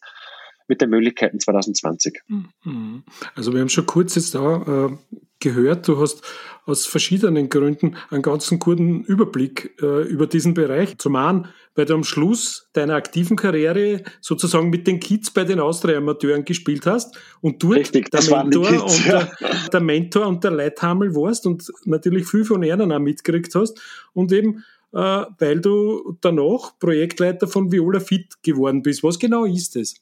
[0.69, 2.21] mit den Möglichkeiten 2020.
[2.27, 3.03] Mhm.
[3.35, 6.21] Also wir haben schon kurz jetzt da äh, gehört, du hast
[6.65, 10.97] aus verschiedenen Gründen einen ganzen guten Überblick äh, über diesen Bereich.
[10.99, 15.59] Zum einen, weil du am Schluss deiner aktiven Karriere sozusagen mit den Kids bei den
[15.59, 19.27] Austria-Amateuren gespielt hast und dort Richtig, der, Mentor Kids, und ja.
[19.41, 23.81] der, der, Mentor und der Leithammel warst und natürlich viel von ihnen auch mitgekriegt hast
[24.13, 29.03] und eben äh, weil du danach Projektleiter von Viola Fit geworden bist.
[29.03, 29.95] Was genau ist das?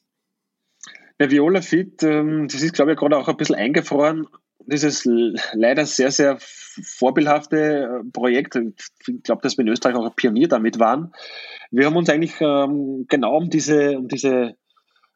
[1.20, 4.26] Ja, Viola Fit, ähm, das ist, glaube ich, gerade auch ein bisschen eingefroren
[4.70, 5.04] dieses
[5.52, 8.56] leider sehr, sehr vorbildhafte äh, Projekt.
[8.56, 11.12] Ich glaube, dass wir in Österreich auch ein Pionier damit waren.
[11.70, 14.56] Wir haben uns eigentlich ähm, genau um diese, um diese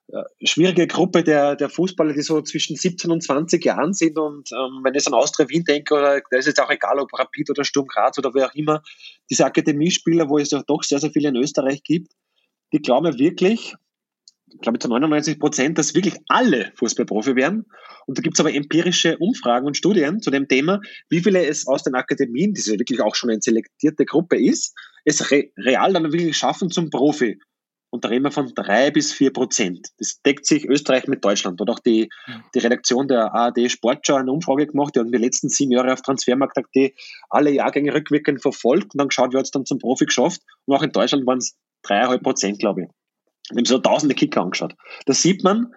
[0.09, 4.19] äh, schwierige Gruppe der, der Fußballer, die so zwischen 17 und 20 Jahren sind.
[4.19, 7.13] Und ähm, wenn ich an Austria Wien denke, oder da ist jetzt auch egal, ob
[7.19, 8.83] Rapid oder Sturm Graz oder wer auch immer,
[9.31, 12.13] diese Akademiespieler, wo es doch sehr, sehr viele in Österreich gibt,
[12.73, 13.75] die glauben wirklich,
[14.55, 17.67] ich glaube zu 99 Prozent, dass wirklich alle Fußballprofi werden.
[18.07, 21.67] Und da gibt es aber empirische Umfragen und Studien zu dem Thema, wie viele es
[21.67, 25.93] aus den Akademien, die ja wirklich auch schon eine selektierte Gruppe ist, es re real
[25.93, 27.39] dann wirklich schaffen zum Profi.
[27.91, 29.89] Und da reden wir von drei bis vier Prozent.
[29.99, 31.61] Das deckt sich Österreich mit Deutschland.
[31.61, 32.09] Und auch die,
[32.55, 36.01] die Redaktion der ARD Sportschau eine Umfrage gemacht, die haben die letzten sieben Jahre auf
[36.01, 36.93] Transfermarkt.at
[37.29, 40.41] alle Jahrgänge rückwirkend verfolgt und dann geschaut, wer hat es dann zum Profi geschafft.
[40.65, 42.89] Und auch in Deutschland waren es dreieinhalb Prozent, glaube ich.
[43.53, 44.75] Wir haben so tausende Kicker angeschaut.
[45.07, 45.73] Da sieht man,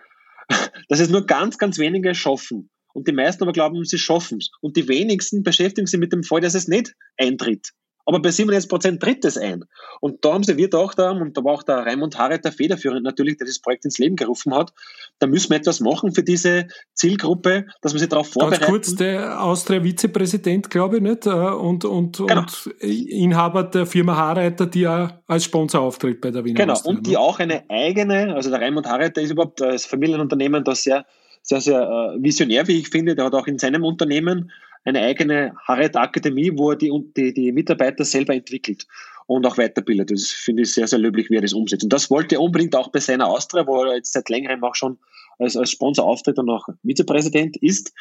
[0.89, 2.69] dass es nur ganz, ganz wenige schaffen.
[2.93, 4.49] Und die meisten aber glauben, sie schaffen es.
[4.61, 7.71] Und die wenigsten beschäftigen sich mit dem Fall, dass es nicht eintritt.
[8.05, 9.65] Aber bei 97 Prozent tritt es ein.
[9.99, 13.03] Und da haben sie wir gedacht, und da war auch der Raimund Harret der federführend
[13.03, 14.73] natürlich, der das Projekt ins Leben gerufen hat,
[15.19, 18.61] da müssen wir etwas machen für diese Zielgruppe, dass wir sie darauf vorbereiten.
[18.61, 21.25] Ganz kurz, der Austria-Vizepräsident, glaube ich, nicht?
[21.25, 22.41] Äh, und, und, genau.
[22.41, 26.95] und Inhaber der Firma Harreiter, die ja als Sponsor auftritt bei der Wiener Genau, Austria,
[26.95, 27.19] und die ne?
[27.19, 31.05] auch eine eigene, also der Raimund Harreiter ist überhaupt als Familienunternehmen da sehr,
[31.41, 33.15] sehr, sehr äh, visionär, wie ich finde.
[33.15, 34.51] Der hat auch in seinem Unternehmen
[34.85, 38.85] eine eigene Harriet Akademie, wo er die, die, die Mitarbeiter selber entwickelt
[39.27, 40.11] und auch weiterbildet.
[40.11, 41.83] Das finde ich sehr, sehr löblich, wie er das umsetzt.
[41.83, 44.75] Und das wollte er unbedingt auch bei seiner Austria, wo er jetzt seit längerem auch
[44.75, 44.99] schon
[45.39, 47.91] als, als Sponsor auftritt und auch Vizepräsident ist.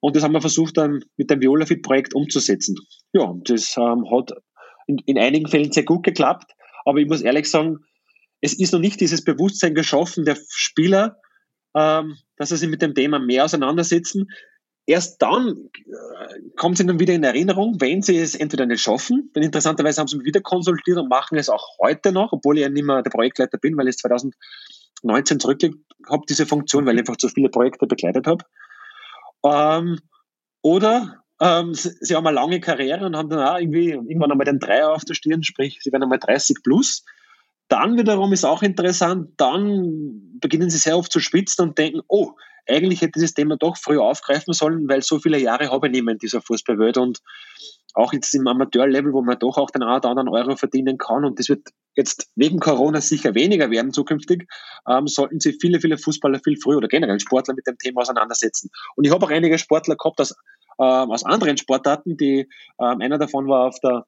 [0.00, 2.76] Und das haben wir versucht dann mit dem Violafit-Projekt umzusetzen.
[3.12, 4.32] Ja, das ähm, hat
[4.86, 6.52] in, in einigen Fällen sehr gut geklappt.
[6.84, 7.78] Aber ich muss ehrlich sagen,
[8.42, 11.18] es ist noch nicht dieses Bewusstsein geschaffen der Spieler,
[11.74, 14.28] ähm, dass sie sich mit dem Thema mehr auseinandersetzen
[14.86, 19.30] erst dann äh, kommt es ihnen wieder in Erinnerung, wenn sie es entweder nicht schaffen,
[19.34, 22.62] denn interessanterweise haben sie mich wieder konsultiert und machen es auch heute noch, obwohl ich
[22.62, 26.94] ja nicht mehr der Projektleiter bin, weil ich es 2019 zurückgelegt habe, diese Funktion, weil
[26.94, 28.44] ich einfach zu viele Projekte begleitet habe.
[29.44, 29.98] Ähm,
[30.62, 34.46] oder ähm, sie, sie, haben eine lange Karriere und haben dann auch irgendwie irgendwann einmal
[34.46, 37.04] den Dreier auf der Stirn, sprich, sie werden einmal 30 plus.
[37.68, 42.32] Dann wiederum ist auch interessant, dann beginnen sie sehr oft zu schwitzen und denken, oh,
[42.68, 46.04] eigentlich hätte dieses Thema doch früher aufgreifen sollen, weil so viele Jahre habe ich nicht
[46.04, 47.20] mehr in dieser Fußballwelt und
[47.94, 51.24] auch jetzt im Amateurlevel, wo man doch auch den einen oder anderen Euro verdienen kann
[51.24, 54.46] und das wird jetzt wegen Corona sicher weniger werden zukünftig,
[54.88, 58.70] ähm, sollten sich viele, viele Fußballer viel früher oder generell Sportler mit dem Thema auseinandersetzen.
[58.96, 60.34] Und ich habe auch einige Sportler gehabt aus,
[60.78, 62.48] ähm, aus anderen Sportarten, die
[62.78, 64.04] ähm, einer davon war auf der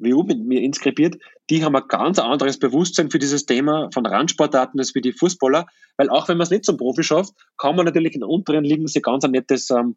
[0.00, 1.16] WU mit mir inskribiert,
[1.50, 5.66] die haben ein ganz anderes Bewusstsein für dieses Thema von Randsportarten als wie die Fußballer,
[5.96, 8.86] weil auch wenn man es nicht zum Profi schafft, kann man natürlich in unteren Ligen
[8.86, 9.96] sich ganz ein nettes ähm,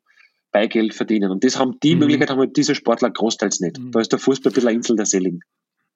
[0.51, 1.31] Beigeld verdienen.
[1.31, 2.01] Und das haben die mhm.
[2.01, 3.79] Möglichkeit haben diese Sportler großteils nicht.
[3.79, 3.91] Mhm.
[3.91, 5.41] Da ist der Fußball ein bisschen eine Insel der Seligen.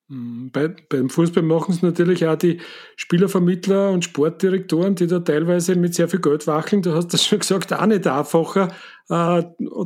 [0.10, 0.52] Mhm.
[0.52, 2.62] Bei, beim Fußball machen es natürlich auch die
[2.96, 6.82] Spielervermittler und Sportdirektoren, die da teilweise mit sehr viel Geld wackeln.
[6.82, 8.70] Du hast das schon gesagt, auch nicht einfacher,
[9.10, 9.44] äh,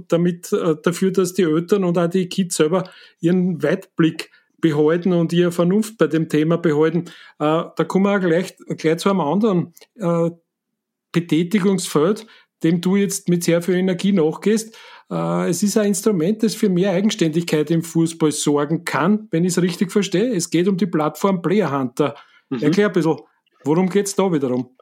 [0.08, 5.34] damit, äh, dafür, dass die Eltern und auch die Kids selber ihren Weitblick behalten und
[5.34, 7.06] ihre Vernunft bei dem Thema behalten.
[7.40, 10.30] Äh, da kommen wir auch gleich, gleich zu einem anderen äh,
[11.12, 12.28] Betätigungsfeld,
[12.63, 14.78] dem du jetzt mit sehr viel Energie nachgehst.
[15.10, 19.52] Äh, es ist ein Instrument, das für mehr Eigenständigkeit im Fußball sorgen kann, wenn ich
[19.52, 20.34] es richtig verstehe.
[20.34, 22.15] Es geht um die Plattform Player Hunter.
[22.50, 22.63] Mhm.
[22.63, 23.17] Erklär ein bisschen,
[23.63, 24.76] worum geht es da wiederum?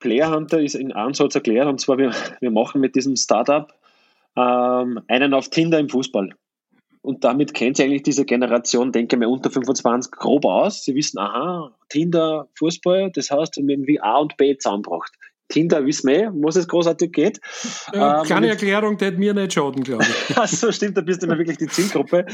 [0.00, 3.72] Player Hunter ist in Ansatz erklärt, und zwar wir, wir machen mit diesem Startup
[4.36, 6.30] ähm, einen auf Tinder im Fußball.
[7.02, 10.84] Und damit kennt sie eigentlich diese Generation, denke ich mal, unter 25 grob aus.
[10.84, 15.12] Sie wissen, aha, Tinder, Fußball, das heißt, irgendwie A und B zusammenbracht.
[15.48, 17.40] Tinder wissen wir, eh, was es großartig geht.
[17.92, 20.36] Ja, ähm, kleine Erklärung, der hat mir nicht schaden, glaube ich.
[20.38, 22.24] also stimmt, da bist du immer wirklich die Zielgruppe.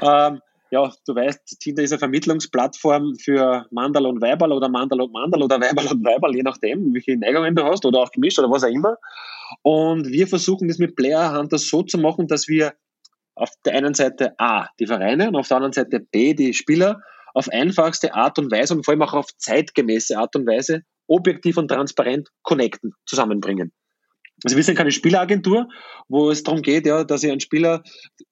[0.00, 5.12] Ähm, ja, du weißt, Tinder ist eine Vermittlungsplattform für Mandal und Weiberl oder Mandal und
[5.12, 8.50] Mandal oder Weiberl und Weiberl, je nachdem, welche Neigungen du hast oder auch gemischt oder
[8.50, 8.96] was auch immer.
[9.62, 12.72] Und wir versuchen das mit Player Hunter so zu machen, dass wir
[13.34, 17.00] auf der einen Seite A, die Vereine und auf der anderen Seite B, die Spieler
[17.34, 21.56] auf einfachste Art und Weise und vor allem auch auf zeitgemäße Art und Weise objektiv
[21.56, 23.72] und transparent connecten, zusammenbringen.
[24.44, 25.68] Also wir sind keine Spieleragentur,
[26.08, 27.82] wo es darum geht, ja, dass ich einen Spieler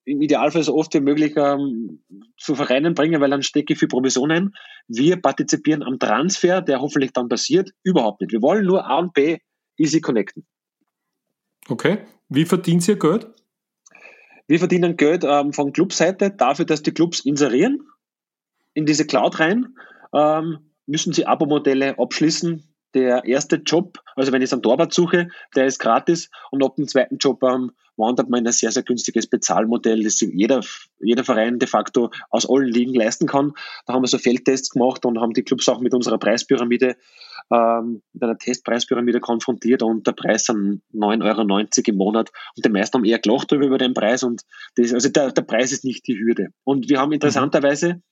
[0.04, 2.02] im Idealfall so oft wie möglich ähm,
[2.36, 4.54] zu Vereinen bringe, weil dann stecke ich für Provisionen.
[4.88, 8.32] Wir partizipieren am Transfer, der hoffentlich dann passiert, überhaupt nicht.
[8.32, 9.38] Wir wollen nur A und B
[9.76, 10.46] easy connecten.
[11.68, 11.98] Okay.
[12.28, 13.28] Wie verdient ihr Geld?
[14.50, 17.86] Wir verdienen Geld ähm, von Clubseite dafür, dass die Clubs inserieren
[18.74, 19.76] in diese Cloud rein.
[20.12, 22.69] Ähm, müssen sie Abo-Modelle abschließen.
[22.94, 26.88] Der erste Job, also wenn ich einen Torwart suche, der ist gratis und ab dem
[26.88, 30.60] zweiten Job ähm, wandert man in ein sehr, sehr günstiges Bezahlmodell, das sich jeder,
[30.98, 33.52] jeder Verein de facto aus allen Ligen leisten kann.
[33.86, 36.96] Da haben wir so Feldtests gemacht und haben die Clubs auch mit unserer Preispyramide,
[37.52, 42.70] ähm, mit einer Testpreispyramide konfrontiert und der Preis sind 9,90 Euro im Monat und die
[42.70, 44.42] meisten haben eher gelacht über den Preis und
[44.76, 46.48] das, also der, der Preis ist nicht die Hürde.
[46.64, 48.02] Und wir haben interessanterweise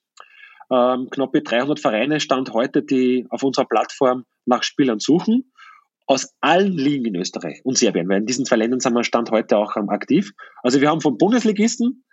[0.71, 5.53] ähm, knappe 300 Vereine stand heute, die auf unserer Plattform nach Spielern suchen,
[6.07, 9.31] aus allen Ligen in Österreich und Serbien, weil in diesen zwei Ländern sind wir Stand
[9.31, 10.33] heute auch ähm, aktiv.
[10.63, 12.05] Also wir haben von Bundesligisten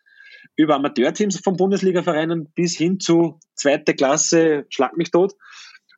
[0.58, 5.34] über Amateurteams von Bundesligavereinen bis hin zu zweite Klasse, schlag mich tot,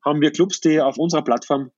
[0.05, 1.71] haben wir Clubs, die auf unserer Plattform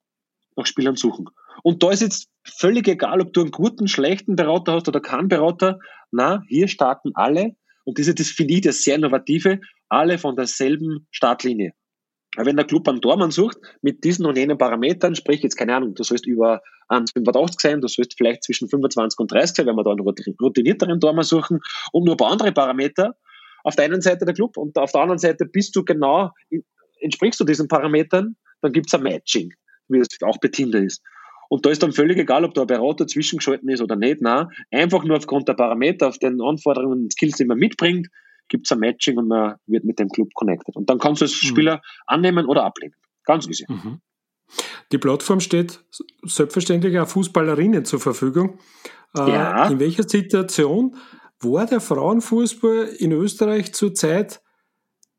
[0.56, 1.30] nach Spielern suchen.
[1.64, 5.28] Und da ist jetzt völlig egal, ob du einen guten, schlechten Berater hast oder keinen
[5.28, 5.80] Berater.
[6.12, 7.56] Na, hier starten alle.
[7.86, 11.74] Und finde ich das sehr innovative alle von derselben Startlinie.
[12.38, 15.96] wenn der Club einen Tormann sucht, mit diesen und jenen Parametern, sprich jetzt keine Ahnung,
[15.96, 19.84] du sollst über 1,85 sein, du sollst vielleicht zwischen 25 und 30 sein, wenn wir
[19.84, 21.60] da einen routinierteren Tormann suchen
[21.92, 23.16] und nur ein paar andere Parameter,
[23.64, 26.32] auf der einen Seite der Club und auf der anderen Seite bist du genau,
[27.02, 29.54] entsprichst du diesen Parametern, dann gibt es ein Matching,
[29.88, 31.02] wie es auch bei Tinder ist.
[31.50, 34.22] Und da ist dann völlig egal, ob da ein Berater zwischengeschalten ist oder nicht.
[34.22, 38.08] Nein, einfach nur aufgrund der Parameter, auf den Anforderungen und Skills, die man mitbringt,
[38.50, 40.76] gibt es ein Matching und man wird mit dem Club connected.
[40.76, 41.48] Und dann kannst du als mhm.
[41.48, 41.82] Spieler mhm.
[42.08, 42.96] annehmen oder ablehnen.
[43.24, 43.66] Ganz easy.
[43.68, 44.02] Mhm.
[44.92, 45.84] Die Plattform steht
[46.24, 48.60] selbstverständlich auch Fußballerinnen zur Verfügung.
[49.16, 49.68] Äh, ja.
[49.68, 50.96] In welcher Situation
[51.40, 54.42] war der Frauenfußball in Österreich zurzeit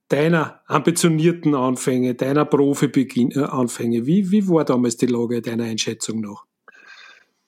[0.08, 3.98] deiner ambitionierten Anfänge, deiner Profi-Anfänge?
[3.98, 6.46] Äh, wie, wie war damals die Lage deiner Einschätzung noch?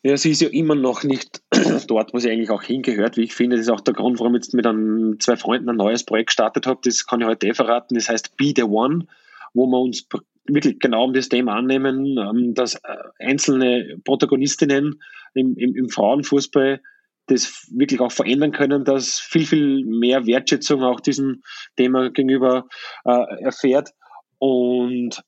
[0.05, 1.43] Ja, sie ist ja immer noch nicht
[1.87, 3.57] dort, wo sie eigentlich auch hingehört, wie ich finde.
[3.57, 6.29] Das ist auch der Grund, warum ich jetzt mit einem, zwei Freunden ein neues Projekt
[6.29, 6.81] gestartet habe.
[6.83, 7.95] Das kann ich heute eh verraten.
[7.95, 9.07] Das heißt Be the One,
[9.55, 10.09] wo wir uns
[10.47, 15.01] wirklich genau um das Thema annehmen, ähm, dass äh, einzelne Protagonistinnen
[15.35, 16.81] im, im, im Frauenfußball
[17.27, 21.43] das wirklich auch verändern können, dass viel, viel mehr Wertschätzung auch diesem
[21.77, 22.67] Thema gegenüber
[23.05, 23.91] äh, erfährt.
[24.39, 25.23] Und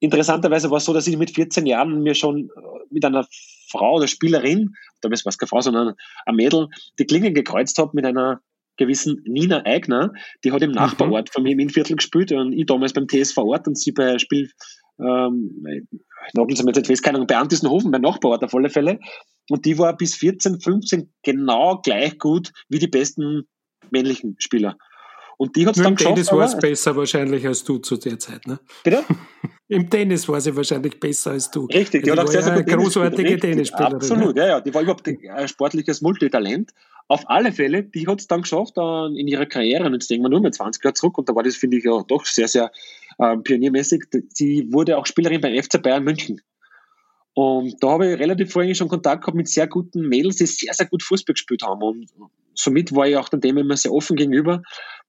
[0.00, 3.26] interessanterweise war es so, dass ich mit 14 Jahren mir schon äh, mit einer
[3.68, 5.94] Frau oder Spielerin, damals war es keine Frau, sondern
[6.26, 8.40] ein Mädel, die Klingen gekreuzt habe mit einer
[8.76, 10.12] gewissen Nina Eigner,
[10.44, 10.76] die hat im mhm.
[10.76, 14.18] Nachbarort von mir im Innviertel gespielt und ich damals beim TSV Ort und sie bei
[14.18, 14.50] Spiel,
[15.00, 15.64] ähm,
[16.34, 18.98] nageln Sie mir jetzt fest, keine Ahnung, bei Antissenhofen, beim Nachbarort auf alle Fälle.
[19.50, 23.44] Und die war bis 14, 15 genau gleich gut wie die besten
[23.90, 24.76] männlichen Spieler.
[25.38, 26.16] Und die hat es dann geschafft.
[26.16, 28.58] Tennis war es besser wahrscheinlich als du zu der Zeit, ne?
[28.82, 29.04] Bitte?
[29.68, 31.66] Im Tennis war sie wahrscheinlich besser als du.
[31.66, 33.96] Richtig, die also hat auch sehr, sehr gut großartige Tennisspielerin.
[33.96, 34.60] Absolut, ja, ja.
[34.60, 36.72] Die war überhaupt ein sportliches Multitalent.
[37.06, 40.30] Auf alle Fälle, die hat es dann geschafft in ihrer Karriere, und jetzt denken wir
[40.30, 42.72] nur mit 20 Jahre zurück, und da war das, finde ich, ja doch sehr, sehr
[43.18, 44.04] äh, pioniermäßig.
[44.30, 46.40] Sie wurde auch Spielerin beim FC Bayern München.
[47.34, 50.74] Und da habe ich relativ vorher schon Kontakt gehabt mit sehr guten Mädels, die sehr,
[50.74, 51.82] sehr gut Fußball gespielt haben.
[51.82, 52.10] Und
[52.54, 54.62] somit war ich auch dem Thema immer sehr offen gegenüber.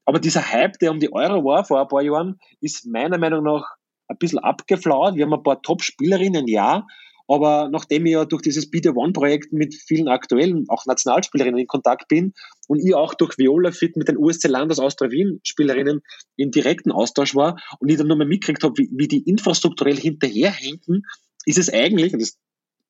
[0.10, 3.44] Aber dieser Hype, der um die Euro war vor ein paar Jahren, ist meiner Meinung
[3.44, 3.64] nach
[4.08, 5.14] ein bisschen abgeflaut.
[5.14, 6.88] Wir haben ein paar Top-Spielerinnen, ja.
[7.28, 11.68] Aber nachdem ich ja durch dieses Be the One-Projekt mit vielen aktuellen, auch Nationalspielerinnen in
[11.68, 12.34] Kontakt bin
[12.68, 16.02] und ich auch durch Viola Fit mit den USC Landers Austria Wien Spielerinnen
[16.38, 19.96] in direkten Austausch war und ich dann nur mal mitgekriegt habe, wie, wie die infrastrukturell
[19.96, 21.04] hinterherhinken,
[21.46, 22.36] ist es eigentlich, und das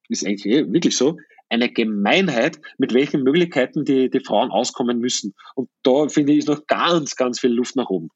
[0.07, 1.17] ist eigentlich wirklich so,
[1.49, 5.33] eine Gemeinheit, mit welchen Möglichkeiten die, die Frauen auskommen müssen.
[5.55, 8.09] Und da finde ich, ist noch ganz, ganz viel Luft nach oben.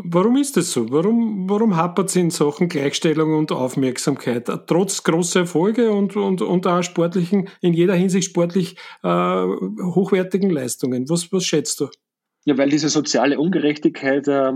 [0.00, 0.90] Warum ist das so?
[0.92, 4.48] Warum, warum hapert es in Sachen Gleichstellung und Aufmerksamkeit?
[4.68, 11.08] Trotz großer Erfolge und, und, und auch sportlichen, in jeder Hinsicht sportlich äh, hochwertigen Leistungen.
[11.08, 11.88] Was, was schätzt du?
[12.44, 14.52] Ja, weil diese soziale Ungerechtigkeit, äh,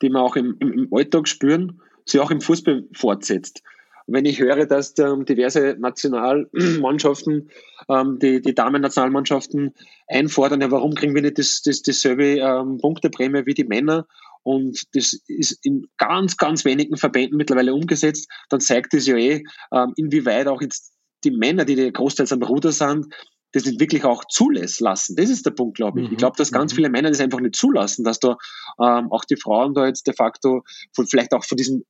[0.00, 3.62] die wir auch im, im, im Alltag spüren, sich auch im Fußball fortsetzt
[4.08, 7.50] wenn ich höre, dass ähm, diverse Nationalmannschaften,
[7.88, 9.74] ähm, die, die Damen-Nationalmannschaften
[10.08, 14.06] einfordern, ja, warum kriegen wir nicht das, das, dasselbe ähm, Punkteprämie wie die Männer?
[14.42, 18.30] Und das ist in ganz, ganz wenigen Verbänden mittlerweile umgesetzt.
[18.48, 19.42] Dann zeigt es ja eh,
[19.72, 20.94] ähm, inwieweit auch jetzt
[21.24, 23.06] die Männer, die, die großteils am Ruder sind,
[23.52, 25.16] das nicht wirklich auch zulassen.
[25.16, 26.06] Das ist der Punkt, glaube ich.
[26.06, 26.12] Mhm.
[26.12, 26.76] Ich glaube, dass ganz mhm.
[26.76, 28.36] viele Männer das einfach nicht zulassen, dass da
[28.80, 30.62] ähm, auch die Frauen da jetzt de facto
[30.94, 31.84] von, vielleicht auch von diesem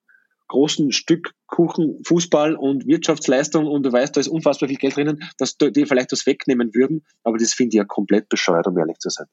[0.49, 5.23] großen Stück Kuchen, Fußball und Wirtschaftsleistung und du weißt, da ist unfassbar viel Geld drinnen,
[5.39, 7.05] dass die vielleicht das wegnehmen würden.
[7.23, 9.27] Aber das finde ich ja komplett bescheuert, um ehrlich zu sein.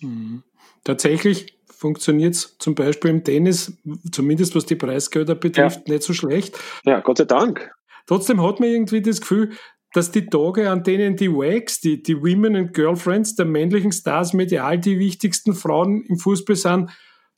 [0.00, 0.42] Mhm.
[0.84, 3.72] Tatsächlich funktioniert es zum Beispiel im Tennis,
[4.12, 5.94] zumindest was die Preisgelder betrifft, ja.
[5.94, 6.58] nicht so schlecht.
[6.84, 7.70] Ja, Gott sei Dank.
[8.06, 9.50] Trotzdem hat man irgendwie das Gefühl,
[9.92, 14.32] dass die Tage, an denen die Wags, die, die Women and Girlfriends der männlichen Stars
[14.32, 16.90] medial die wichtigsten Frauen im Fußball sind,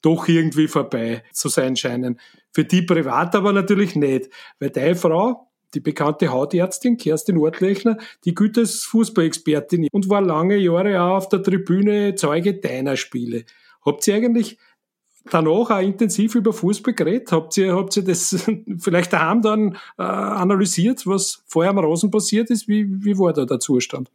[0.02, 2.20] doch irgendwie vorbei zu sein scheinen.
[2.58, 8.34] Für die privat aber natürlich nicht, weil deine Frau, die bekannte Hautärztin Kerstin Ortlechner, die
[8.34, 13.44] gilt als Fußballexpertin und war lange Jahre auch auf der Tribüne Zeuge deiner Spiele.
[13.86, 14.58] Habt ihr eigentlich
[15.30, 17.30] danach auch intensiv über Fußball geredet?
[17.30, 18.44] Habt ihr, habt ihr das
[18.80, 22.66] vielleicht daheim dann äh, analysiert, was vorher am Rosen passiert ist?
[22.66, 24.10] Wie, wie war da der Zustand?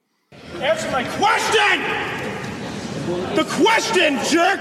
[0.59, 1.79] Answer my question!
[3.37, 4.59] The question, jerk!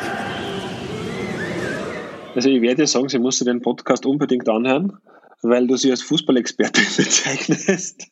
[2.35, 4.99] Also ich werde dir sagen, sie musst den Podcast unbedingt anhören,
[5.43, 8.07] weil du sie als Fußballexpertin bezeichnest.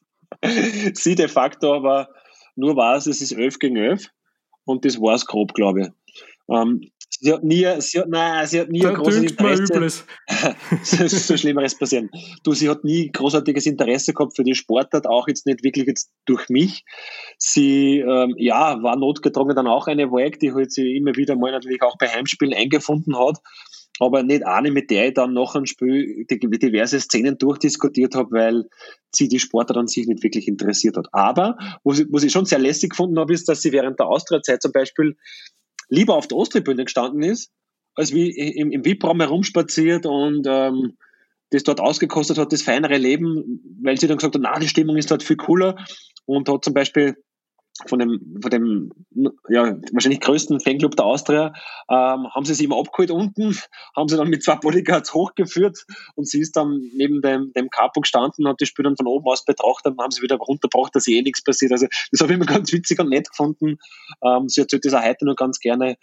[0.94, 2.08] sie de facto aber
[2.56, 4.06] nur weiß, es ist 11 gegen 11
[4.64, 5.88] und das war es grob, glaube ich.
[6.50, 10.04] Ähm, sie hat nie, sie hat, nein, sie hat nie da ein großes Interesse.
[10.82, 12.10] so Schlimmeres passieren.
[12.42, 16.10] Du, sie hat nie großartiges Interesse gehabt für die Sportart, auch jetzt nicht wirklich jetzt
[16.26, 16.84] durch mich.
[17.38, 21.52] Sie, ähm, ja, war notgedrungen dann auch eine Wolke, die halt sie immer wieder mal
[21.52, 23.38] natürlich auch bei Heimspielen eingefunden hat.
[24.00, 28.64] Aber nicht eine, mit der ich dann nach einem Spiel diverse Szenen durchdiskutiert habe, weil
[29.14, 31.08] sie die Sportart an sich nicht wirklich interessiert hat.
[31.12, 34.06] Aber, was ich, was ich schon sehr lässig gefunden habe, ist, dass sie während der
[34.06, 35.16] Austria-Zeit zum Beispiel
[35.88, 37.52] lieber auf der Osttribüne gestanden ist,
[37.94, 40.96] als wie im, im VIP-Raum herumspaziert und ähm,
[41.50, 44.96] das dort ausgekostet hat, das feinere Leben, weil sie dann gesagt hat, na, die Stimmung
[44.96, 45.76] ist dort viel cooler
[46.24, 47.16] und hat zum Beispiel
[47.86, 48.92] von dem, von dem
[49.48, 51.52] ja, wahrscheinlich größten Fanclub der Austria,
[51.88, 53.56] ähm, haben sie sie immer abgeholt unten,
[53.96, 58.00] haben sie dann mit zwei Bodyguards hochgeführt und sie ist dann neben dem, dem Capo
[58.00, 61.06] gestanden und die Spiel dann von oben aus betrachtet und haben sie wieder runtergebracht, dass
[61.08, 61.72] eh nichts passiert.
[61.72, 63.78] Also das habe ich immer ganz witzig und nett gefunden.
[64.24, 65.96] Ähm, sie erzählt das auch heute noch ganz gerne,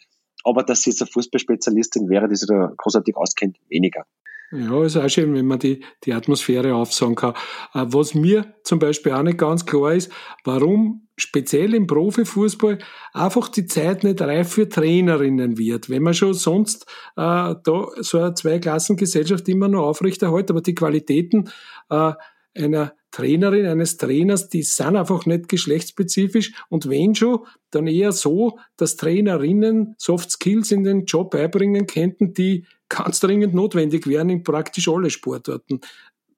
[0.43, 4.05] aber dass sie jetzt eine Fußballspezialistin wäre, die sich da großartig auskennt, weniger.
[4.51, 7.33] Ja, ist auch schön, wenn man die, die Atmosphäre aufsagen kann.
[7.73, 10.11] Äh, was mir zum Beispiel auch nicht ganz klar ist,
[10.45, 12.77] warum speziell im Profifußball
[13.11, 15.89] einfach die Zeit nicht reif für Trainerinnen wird.
[15.89, 21.49] Wenn man schon sonst äh, da so eine Zweiklassengesellschaft immer noch aufrechterhält, aber die Qualitäten
[21.89, 22.13] äh,
[22.55, 27.39] einer Trainerin, eines Trainers, die sind einfach nicht geschlechtsspezifisch und wenn schon,
[27.71, 33.53] dann eher so, dass Trainerinnen Soft Skills in den Job beibringen könnten, die ganz dringend
[33.53, 35.81] notwendig wären in praktisch alle Sportarten.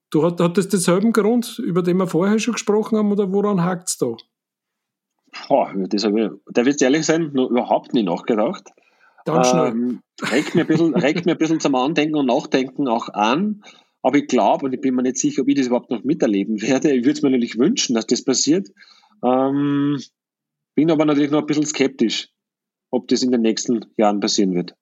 [0.10, 3.64] Du hat, hat das denselben Grund, über den wir vorher schon gesprochen haben, oder woran
[3.64, 4.16] hakt es da?
[5.48, 8.70] Boah, das habe ich, da wird ehrlich sein, noch überhaupt nicht nachgedacht.
[9.26, 9.68] Ganz schnell.
[9.68, 13.64] Ähm, regt, mir ein bisschen, regt mir ein bisschen zum Andenken und Nachdenken auch an.
[14.02, 16.62] Aber ich glaube, und ich bin mir nicht sicher, ob ich das überhaupt noch miterleben
[16.62, 16.92] werde.
[16.92, 18.70] Ich würde es mir natürlich wünschen, dass das passiert.
[19.24, 20.00] Ähm,
[20.76, 22.30] bin aber natürlich noch ein bisschen skeptisch,
[22.92, 24.76] ob das in den nächsten Jahren passieren wird.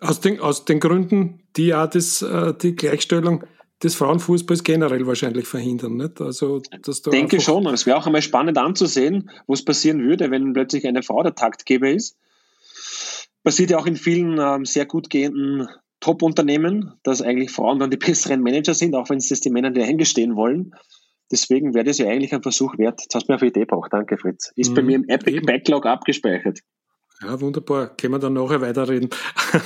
[0.00, 3.44] Aus den, aus den Gründen, die ja das, äh, die Gleichstellung
[3.82, 5.96] des Frauenfußballs generell wahrscheinlich verhindern.
[5.96, 6.20] Nicht?
[6.20, 7.66] Also, dass da denke schon.
[7.66, 11.90] Es wäre auch einmal spannend anzusehen, was passieren würde, wenn plötzlich eine Frau der Taktgeber
[11.90, 12.16] ist.
[13.42, 15.66] Passiert ja auch in vielen ähm, sehr gut gehenden
[15.98, 19.70] Top-Unternehmen, dass eigentlich Frauen dann die besseren Manager sind, auch wenn es das die Männer
[19.70, 20.74] nicht eingestehen wollen.
[21.30, 23.00] Deswegen wäre das ja eigentlich ein Versuch wert.
[23.00, 23.92] Jetzt hast du mir auf Idee gebracht.
[23.92, 24.52] Danke, Fritz.
[24.54, 25.40] Ist mhm, bei mir im Epic.
[25.46, 26.60] Backlog abgespeichert.
[27.22, 27.96] Ja, wunderbar.
[27.96, 29.10] Können wir dann nachher weiterreden.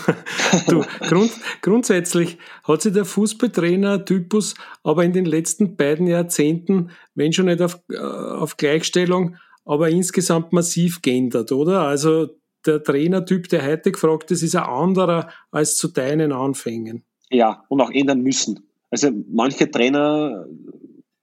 [0.69, 1.33] du, grund,
[1.63, 7.81] grundsätzlich hat sich der Fußballtrainer-Typus aber in den letzten beiden Jahrzehnten, wenn schon nicht auf,
[7.91, 11.83] äh, auf Gleichstellung, aber insgesamt massiv geändert, oder?
[11.83, 12.29] Also
[12.67, 17.05] der Trainertyp, der heute gefragt ist, ist ein anderer als zu deinen Anfängen.
[17.31, 18.69] Ja, und auch ändern müssen.
[18.91, 20.47] Also manche Trainer,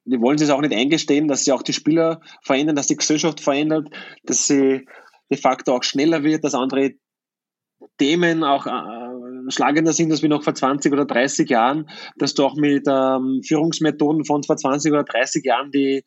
[0.06, 3.40] die wollen sich auch nicht eingestehen, dass sie auch die Spieler verändern, dass die Gesellschaft
[3.40, 3.90] verändert,
[4.26, 4.86] dass sie
[5.34, 6.92] de facto auch schneller wird, dass andere
[7.98, 12.46] Themen auch äh, schlagender sind als wie noch vor 20 oder 30 Jahren, dass du
[12.46, 16.04] auch mit ähm, Führungsmethoden von vor 20 oder 30 Jahren die,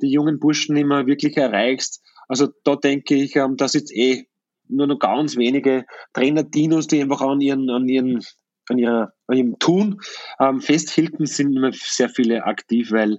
[0.00, 2.02] die jungen Burschen immer wirklich erreichst.
[2.28, 4.26] Also da denke ich, ähm, dass jetzt eh
[4.68, 8.22] nur noch ganz wenige Trainer-Dinos, die einfach an ihren, an ihren,
[8.68, 10.00] an ihrer, an ihrem Tun
[10.38, 13.18] ähm, festhielten, sind immer sehr viele aktiv, weil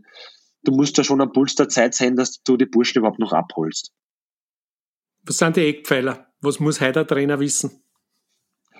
[0.63, 3.33] du musst ja schon am Puls der Zeit sein, dass du die Burschen überhaupt noch
[3.33, 3.91] abholst.
[5.28, 6.28] Was sind die Eckpfeiler?
[6.39, 7.84] Was muss heute der Trainer wissen?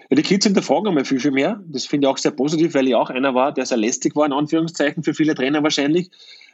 [0.10, 1.62] Ja, die Kids hinterfragen einmal viel, viel mehr.
[1.68, 4.26] Das finde ich auch sehr positiv, weil ich auch einer war, der sehr lästig war,
[4.26, 6.10] in Anführungszeichen, für viele Trainer wahrscheinlich,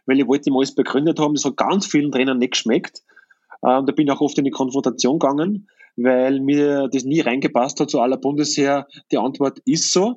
[0.08, 1.36] weil ich wollte ihm alles begründet haben.
[1.36, 3.04] Das hat ganz vielen Trainern nicht geschmeckt.
[3.64, 7.80] Ähm, da bin ich auch oft in die Konfrontation gegangen, weil mir das nie reingepasst
[7.80, 8.88] hat zu aller Bundesheer.
[9.12, 10.16] Die Antwort ist so.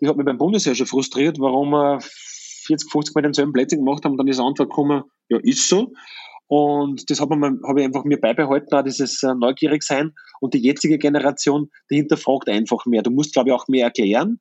[0.00, 4.04] Die hat mich beim Bundesheer schon frustriert, warum wir 40, 50 Mal denselben Plätzchen gemacht
[4.04, 4.16] haben.
[4.16, 5.92] Dann ist die Antwort gekommen, ja, ist so.
[6.48, 10.12] Und das habe hab ich einfach mir beibehalten, auch dieses äh, neugierig sein.
[10.40, 13.02] Und die jetzige Generation, die hinterfragt einfach mehr.
[13.02, 14.38] Du musst, glaube ich, auch mehr erklären.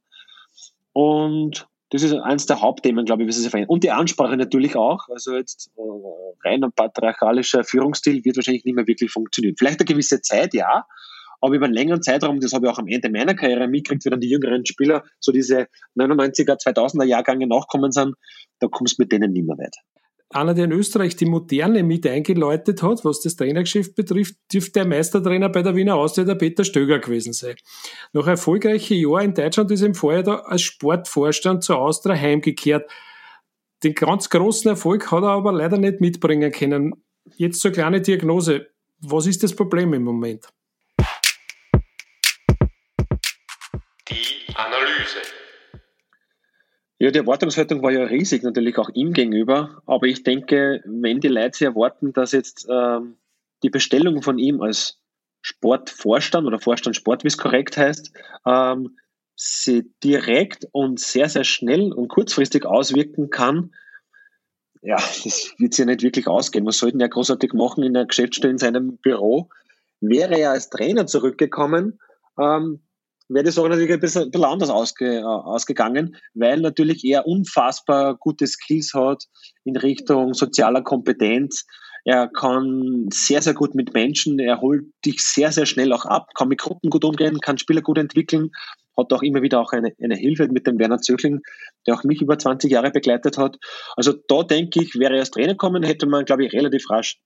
[0.94, 3.70] Und das ist eines der Hauptthemen, glaube ich, wie sie sich verändern.
[3.70, 5.08] Und die Ansprache natürlich auch.
[5.10, 9.56] Also jetzt äh, rein ein patriarchalischer Führungsstil wird wahrscheinlich nicht mehr wirklich funktionieren.
[9.58, 10.86] Vielleicht eine gewisse Zeit, ja.
[11.42, 14.10] Aber über einen längeren Zeitraum, das habe ich auch am Ende meiner Karriere mitgekriegt, wie
[14.10, 18.16] dann die jüngeren Spieler so diese 99er, 2000er Jahrgänge nachkommen sind,
[18.60, 19.76] da kommst du mit denen nicht mehr weit
[20.36, 24.88] einer, der in Österreich die Moderne mit eingeläutet hat, was das Trainergeschäft betrifft, dürfte der
[24.88, 27.56] Meistertrainer bei der Wiener Austria der Peter Stöger gewesen sein.
[28.14, 32.90] Nach erfolgreichen Jahren in Deutschland ist er im Vorjahr da als Sportvorstand zur Austria heimgekehrt.
[33.84, 36.94] Den ganz großen Erfolg hat er aber leider nicht mitbringen können.
[37.36, 38.68] Jetzt zur kleine Diagnose.
[39.00, 40.48] Was ist das Problem im Moment?
[44.10, 45.41] Die Analyse.
[47.02, 49.82] Ja, die Erwartungshaltung war ja riesig, natürlich auch ihm gegenüber.
[49.88, 53.18] Aber ich denke, wenn die Leute sich erwarten, dass jetzt ähm,
[53.64, 55.00] die Bestellung von ihm als
[55.42, 58.12] Sportvorstand oder Vorstand Sport, wie es korrekt heißt,
[58.46, 59.00] ähm,
[59.36, 63.74] sie direkt und sehr, sehr schnell und kurzfristig auswirken kann,
[64.84, 66.68] ja, das wird sich ja nicht wirklich ausgehen.
[66.68, 69.50] Was sollten ja großartig machen in der Geschäftsstelle in seinem Büro?
[70.02, 72.00] Wäre er als Trainer zurückgekommen,
[72.38, 72.82] ähm,
[73.34, 77.28] wäre die Sache natürlich ein bisschen, ein bisschen anders ausge, äh, ausgegangen, weil natürlich er
[77.28, 79.24] unfassbar gute Skills hat
[79.64, 81.66] in Richtung sozialer Kompetenz.
[82.04, 86.30] Er kann sehr, sehr gut mit Menschen, er holt dich sehr, sehr schnell auch ab,
[86.36, 88.50] kann mit Gruppen gut umgehen, kann Spieler gut entwickeln,
[88.98, 91.42] hat auch immer wieder auch eine, eine Hilfe mit dem Werner Zöchling,
[91.86, 93.58] der auch mich über 20 Jahre begleitet hat.
[93.96, 97.20] Also da denke ich, wäre er als Trainer kommen, hätte man, glaube ich, relativ rasch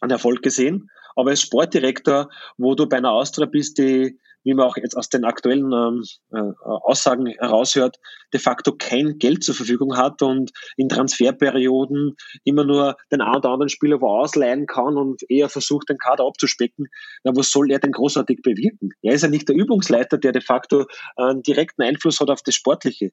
[0.00, 0.88] einen Erfolg gesehen.
[1.16, 2.28] Aber als Sportdirektor,
[2.58, 6.04] wo du bei einer Austria bist, die, wie man auch jetzt aus den aktuellen ähm,
[6.32, 7.96] äh, Aussagen heraushört,
[8.32, 13.50] de facto kein Geld zur Verfügung hat und in Transferperioden immer nur den einen oder
[13.50, 16.86] anderen Spieler wo ausleihen kann und eher versucht, den Kader abzuspecken,
[17.24, 18.90] na, was soll er denn großartig bewirken?
[19.02, 20.86] Er ist ja nicht der Übungsleiter, der de facto
[21.16, 23.10] einen direkten Einfluss hat auf das Sportliche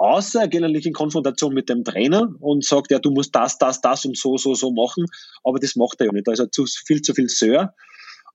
[0.00, 3.58] außer er geht natürlich in Konfrontation mit dem Trainer und sagt, ja, du musst das,
[3.58, 5.04] das, das und so, so, so machen,
[5.44, 6.26] aber das macht er ja nicht.
[6.26, 7.74] Da er zu viel, zu viel Sir.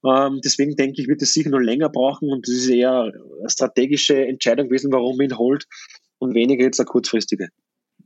[0.05, 3.49] Ähm, deswegen denke ich, wird es sicher noch länger brauchen und das ist eher eine
[3.49, 5.65] strategische Entscheidung gewesen, warum man ihn holt
[6.19, 7.49] und weniger jetzt eine kurzfristige.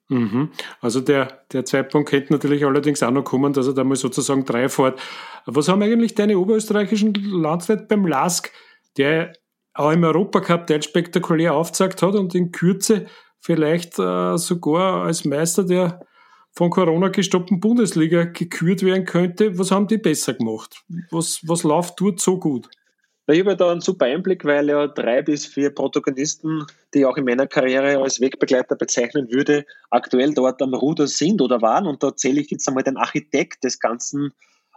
[0.08, 0.50] Mhm.
[0.82, 4.44] Also der, der Zeitpunkt könnte natürlich allerdings auch noch kommen, dass er da mal sozusagen
[4.46, 5.00] drei fährt.
[5.46, 8.52] Was haben eigentlich deine oberösterreichischen Landsleute beim LASK,
[8.98, 9.34] der
[9.74, 13.06] auch im Europacup teil spektakulär aufgezeigt hat und in Kürze
[13.40, 16.02] vielleicht äh, sogar als Meister der
[16.52, 19.58] von Corona gestoppten Bundesliga gekürt werden könnte.
[19.58, 20.84] Was haben die besser gemacht?
[21.12, 22.70] Was, was läuft dort so gut?
[23.32, 27.16] Ich habe da einen super Einblick, weil ja drei bis vier Protagonisten, die ich auch
[27.16, 31.86] in meiner Karriere als Wegbegleiter bezeichnen würde, aktuell dort am Ruder sind oder waren.
[31.86, 34.34] Und da zähle ich jetzt einmal den Architekt des ganzen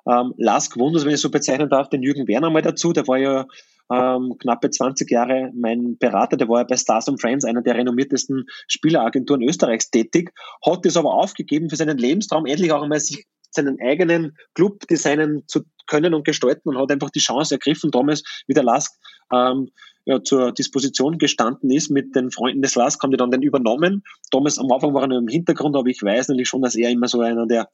[0.06, 2.92] ähm, Lask Wunders, wenn ich so bezeichnen darf, den Jürgen Werner mal dazu.
[2.92, 3.46] Der war ja
[3.90, 7.74] ähm, knappe 20 Jahre mein Berater, der war ja bei Stars and Friends, einer der
[7.74, 10.32] renommiertesten Spieleragenturen Österreichs tätig,
[10.64, 15.42] hat das aber aufgegeben für seinen Lebenstraum, endlich auch einmal sich seinen eigenen Club designen
[15.46, 18.92] zu können und gestalten und hat einfach die Chance ergriffen, damals, wie der Lask
[19.32, 19.68] ähm,
[20.04, 24.02] ja, zur Disposition gestanden ist mit den Freunden des Lask, haben die dann den übernommen.
[24.30, 26.90] Damals am Anfang war er nur im Hintergrund, aber ich weiß natürlich schon, dass er
[26.90, 27.68] immer so einer der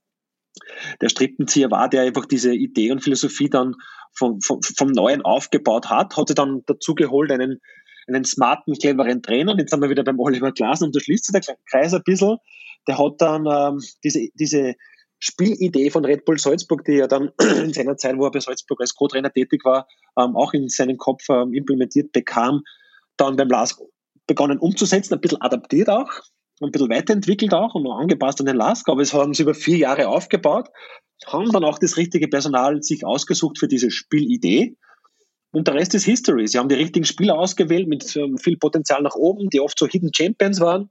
[1.01, 3.75] der Strippenzieher war, der einfach diese Idee und Philosophie dann
[4.13, 7.61] vom, vom, vom Neuen aufgebaut hat, hatte dann dazu geholt einen,
[8.07, 9.57] einen smarten, cleveren Trainer.
[9.59, 12.39] Jetzt sind wir wieder beim Oliver Glasner und da schließt sich der Kreis ein bisschen.
[12.87, 14.75] Der hat dann ähm, diese, diese
[15.21, 18.81] Spielidee von Red Bull Salzburg, die er dann in seiner Zeit, wo er bei Salzburg
[18.81, 19.87] als Co-Trainer tätig war,
[20.19, 22.63] ähm, auch in seinen Kopf ähm, implementiert bekam,
[23.17, 23.79] dann beim Lars
[24.27, 26.11] begonnen umzusetzen, ein bisschen adaptiert auch
[26.67, 29.77] ein bisschen weiterentwickelt auch und angepasst an den LASK, aber es haben sie über vier
[29.77, 30.69] Jahre aufgebaut,
[31.27, 34.77] haben dann auch das richtige Personal sich ausgesucht für diese Spielidee.
[35.51, 36.47] Und der Rest ist History.
[36.47, 40.13] Sie haben die richtigen Spieler ausgewählt mit viel Potenzial nach oben, die oft so Hidden
[40.15, 40.91] Champions waren,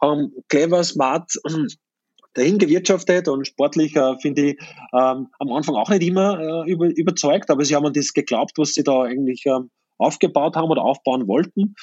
[0.00, 1.68] haben clever, smart ähm,
[2.34, 4.58] dahin gewirtschaftet und sportlich äh, finde ich
[4.92, 8.52] ähm, am Anfang auch nicht immer äh, über, überzeugt, aber sie haben an das geglaubt,
[8.58, 11.74] was sie da eigentlich ähm, aufgebaut haben oder aufbauen wollten.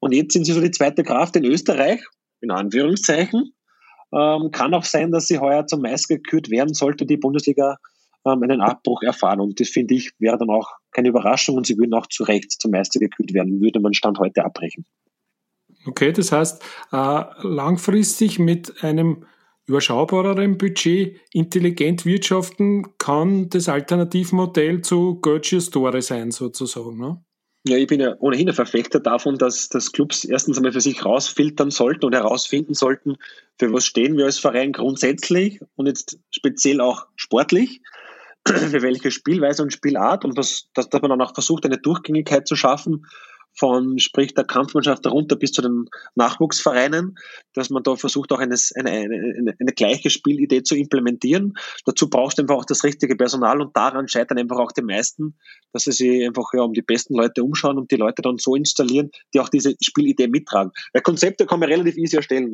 [0.00, 2.02] Und jetzt sind sie so die zweite Kraft in Österreich
[2.42, 3.54] in Anführungszeichen.
[4.12, 7.78] Ähm, kann auch sein, dass sie heuer zum Meister gekürt werden, sollte die Bundesliga
[8.26, 9.40] ähm, einen Abbruch erfahren.
[9.40, 12.52] Und das finde ich wäre dann auch keine Überraschung und sie würden auch zu Recht
[12.52, 14.84] zum Meister gekürt werden, würde man Stand heute abbrechen.
[15.86, 16.62] Okay, das heißt,
[16.92, 19.24] äh, langfristig mit einem
[19.66, 26.98] überschaubareren Budget intelligent wirtschaften kann das Alternativmodell zu Gertrude Story sein, sozusagen.
[26.98, 27.24] Ne?
[27.64, 31.04] Ja, ich bin ja ohnehin ein Verfechter davon, dass, dass Clubs erstens einmal für sich
[31.04, 33.16] rausfiltern sollten und herausfinden sollten,
[33.56, 37.80] für was stehen wir als Verein grundsätzlich und jetzt speziell auch sportlich,
[38.48, 42.48] für welche Spielweise und Spielart und das, dass, dass man dann auch versucht, eine Durchgängigkeit
[42.48, 43.06] zu schaffen
[43.54, 47.16] von sprich der Kampfmannschaft darunter bis zu den Nachwuchsvereinen,
[47.52, 51.54] dass man da versucht auch eine, eine, eine, eine gleiche Spielidee zu implementieren.
[51.84, 55.36] Dazu brauchst du einfach auch das richtige Personal und daran scheitern einfach auch die meisten,
[55.72, 58.54] dass sie sich einfach ja, um die besten Leute umschauen und die Leute dann so
[58.54, 60.72] installieren, die auch diese Spielidee mittragen.
[60.92, 62.52] Weil Konzepte kann man relativ easy erstellen.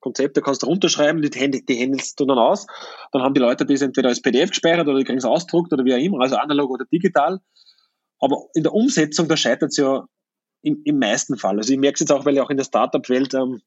[0.00, 2.66] Konzepte kannst du runterschreiben, die, die handelst du dann aus.
[3.12, 5.84] Dann haben die Leute das entweder als PDF gespeichert oder die kriegen es ausdruckt oder
[5.84, 7.40] wie auch immer, also analog oder digital.
[8.20, 10.06] Aber in der Umsetzung, da scheitert es ja
[10.62, 11.56] im, im meisten Fall.
[11.58, 13.60] Also ich merke es jetzt auch, weil ich auch in der Startup-Welt ähm,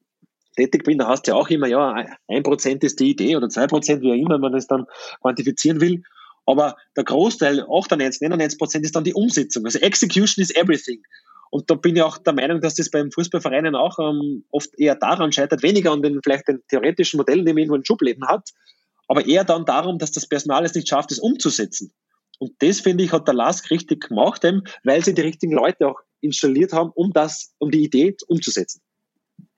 [0.56, 3.48] tätig bin, da hast du ja auch immer, ja, ein Prozent ist die Idee oder
[3.48, 4.86] zwei Prozent, wie auch immer man das dann
[5.20, 6.02] quantifizieren will.
[6.44, 9.64] Aber der Großteil, 98, 99 Prozent ist dann die Umsetzung.
[9.64, 11.02] Also Execution is everything.
[11.50, 14.94] Und da bin ich auch der Meinung, dass das beim Fußballvereinen auch ähm, oft eher
[14.96, 18.48] daran scheitert, weniger an den vielleicht den theoretischen Modellen, die man irgendwo in Schubläden hat,
[19.06, 21.92] aber eher dann darum, dass das Personal es nicht schafft, es umzusetzen.
[22.42, 24.42] Und das, finde ich, hat der Lask richtig gemacht,
[24.82, 28.82] weil sie die richtigen Leute auch installiert haben, um das, um die Idee umzusetzen.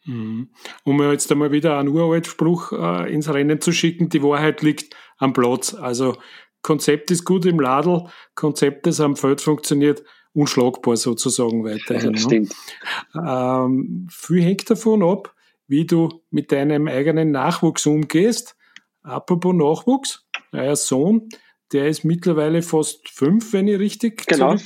[0.05, 0.51] Mhm.
[0.85, 4.95] Um jetzt einmal wieder einen uralten Spruch äh, ins Rennen zu schicken, die Wahrheit liegt
[5.17, 5.73] am Platz.
[5.73, 6.19] Also
[6.61, 8.05] Konzept ist gut im Ladel,
[8.35, 10.05] Konzept, das am Feld funktioniert,
[10.35, 12.13] unschlagbar sozusagen weiterhin.
[12.13, 12.55] Das stimmt.
[13.15, 15.35] Ähm, viel hängt davon ab,
[15.69, 18.57] wie du mit deinem eigenen Nachwuchs umgehst.
[19.03, 21.31] Apropos Nachwuchs, euer Sohn,
[21.75, 24.57] der ist mittlerweile fast fünf, wenn ich richtig Genau,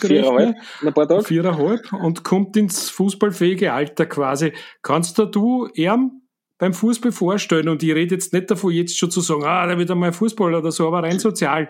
[0.92, 1.24] paar Tagen.
[1.24, 4.52] Viereinhalb und kommt ins fußballfähige Alter quasi.
[4.82, 6.22] Kannst du ihm
[6.58, 9.78] beim Fußball vorstellen, und ich rede jetzt nicht davon, jetzt schon zu sagen, ah, da
[9.78, 11.68] wird einmal Fußball oder so, aber rein sozial.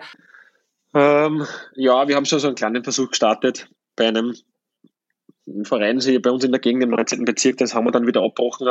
[0.93, 4.35] Ähm, ja, wir haben schon so einen kleinen Versuch gestartet bei einem
[5.63, 7.23] Verein, bei uns in der Gegend im 19.
[7.23, 8.67] Bezirk, das haben wir dann wieder abgebrochen,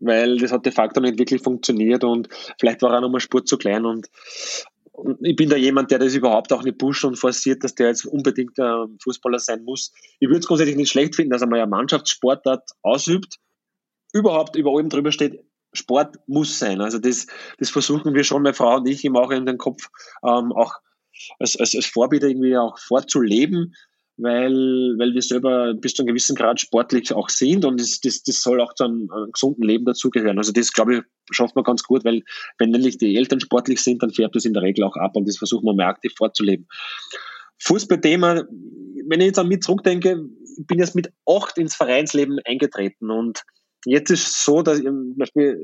[0.00, 2.28] weil das hat de facto nicht wirklich funktioniert und
[2.60, 4.08] vielleicht war auch nochmal Spurt zu klein und,
[4.98, 7.88] und ich bin da jemand, der das überhaupt auch nicht pusht und forciert, dass der
[7.88, 9.92] jetzt unbedingt ein Fußballer sein muss.
[10.18, 13.36] Ich würde es grundsätzlich nicht schlecht finden, dass er mal eine Mannschaftssportart ausübt,
[14.12, 16.80] überhaupt über allem drüber steht, Sport muss sein.
[16.80, 17.26] Also das,
[17.58, 19.88] das versuchen wir schon, meine Frau und ich, immer auch in den Kopf
[20.24, 20.74] ähm, auch
[21.38, 23.74] als, als, als Vorbild irgendwie auch vorzuleben,
[24.18, 24.52] weil,
[24.98, 28.42] weil wir selber bis zu einem gewissen Grad sportlich auch sind und das, das, das
[28.42, 30.38] soll auch zu einem, einem gesunden Leben dazugehören.
[30.38, 32.22] Also das, glaube ich, schafft man ganz gut, weil
[32.58, 35.28] wenn nämlich die Eltern sportlich sind, dann färbt das in der Regel auch ab und
[35.28, 36.66] das versuchen wir mehr aktiv vorzuleben.
[37.60, 38.44] Fußballthema,
[39.08, 40.24] wenn ich jetzt an mich zurückdenke,
[40.58, 43.42] ich bin jetzt mit acht ins Vereinsleben eingetreten und
[43.84, 45.58] Jetzt ist es so, dass ich zum Beispiel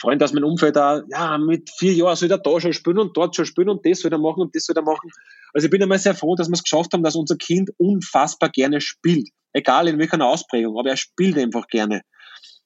[0.00, 3.16] Freund aus meinem Umfeld da, ja, mit vier Jahren soll er da schon spielen und
[3.16, 5.10] dort schon spielen und das soll er machen und das soll er machen.
[5.54, 8.50] Also ich bin einmal sehr froh, dass wir es geschafft haben, dass unser Kind unfassbar
[8.50, 9.28] gerne spielt.
[9.52, 12.02] Egal in welcher Ausprägung, aber er spielt einfach gerne.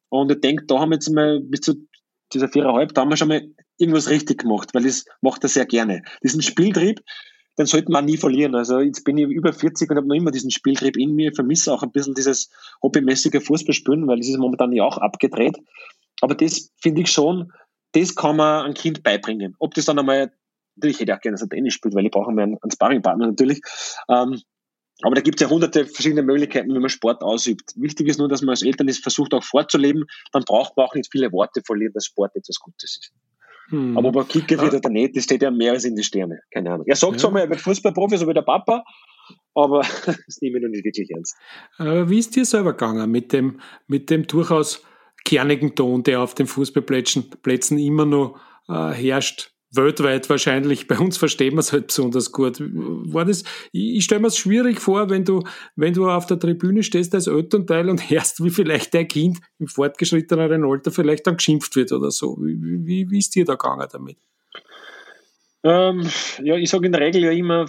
[0.09, 1.87] Und ich denke, da haben wir jetzt mal bis zu
[2.33, 5.67] dieser viereinhalb, da haben wir schon mal irgendwas richtig gemacht, weil das macht er sehr
[5.67, 6.03] gerne.
[6.23, 7.01] Diesen Spieltrieb,
[7.59, 8.55] den sollte man nie verlieren.
[8.55, 11.73] Also jetzt bin ich über 40 und habe noch immer diesen Spieltrieb in mir, vermisse
[11.73, 12.51] auch ein bisschen dieses
[12.83, 15.57] hobbymäßige Fußballspielen, weil das ist momentan ja auch abgedreht.
[16.21, 17.53] Aber das finde ich schon,
[17.93, 19.57] das kann man einem Kind beibringen.
[19.59, 20.33] Ob das dann einmal,
[20.79, 23.27] natürlich hätte ich auch gerne, dass er Tennis spielt, weil ich brauche einen, einen Sparringpartner
[23.27, 23.61] natürlich.
[24.09, 24.41] Ähm,
[25.03, 27.73] aber da gibt es ja hunderte verschiedene Möglichkeiten, wie man Sport ausübt.
[27.77, 30.07] Wichtig ist nur, dass man als Eltern es versucht auch vorzuleben.
[30.33, 33.13] Dann braucht man auch nicht viele Worte verlieren, dass Sport etwas Gutes ist.
[33.69, 33.97] Hm.
[33.97, 36.41] Aber ob er Kicker wird oder nicht, das steht ja mehr als in die Sterne.
[36.53, 36.87] Keine Ahnung.
[36.87, 37.19] Er sagt ja.
[37.19, 38.83] zwar mal, er wird Fußballprofi, so wie der Papa,
[39.55, 41.37] aber das nehme ich noch nicht wirklich ernst.
[41.77, 44.83] Aber wie ist dir selber gegangen mit dem, mit dem durchaus
[45.25, 49.53] kernigen Ton, der auf den Fußballplätzen immer noch äh, herrscht?
[49.71, 50.87] Weltweit wahrscheinlich.
[50.87, 52.59] Bei uns versteht man es halt besonders gut.
[52.61, 55.43] War das, ich stelle mir es schwierig vor, wenn du,
[55.77, 59.69] wenn du auf der Tribüne stehst als Elternteil und hörst, wie vielleicht dein Kind im
[59.69, 62.37] fortgeschritteneren Alter vielleicht dann geschimpft wird oder so.
[62.41, 64.17] Wie, wie, wie ist dir da gegangen damit?
[65.65, 66.09] Ähm,
[66.43, 67.67] ja, ich sage in der Regel ja immer,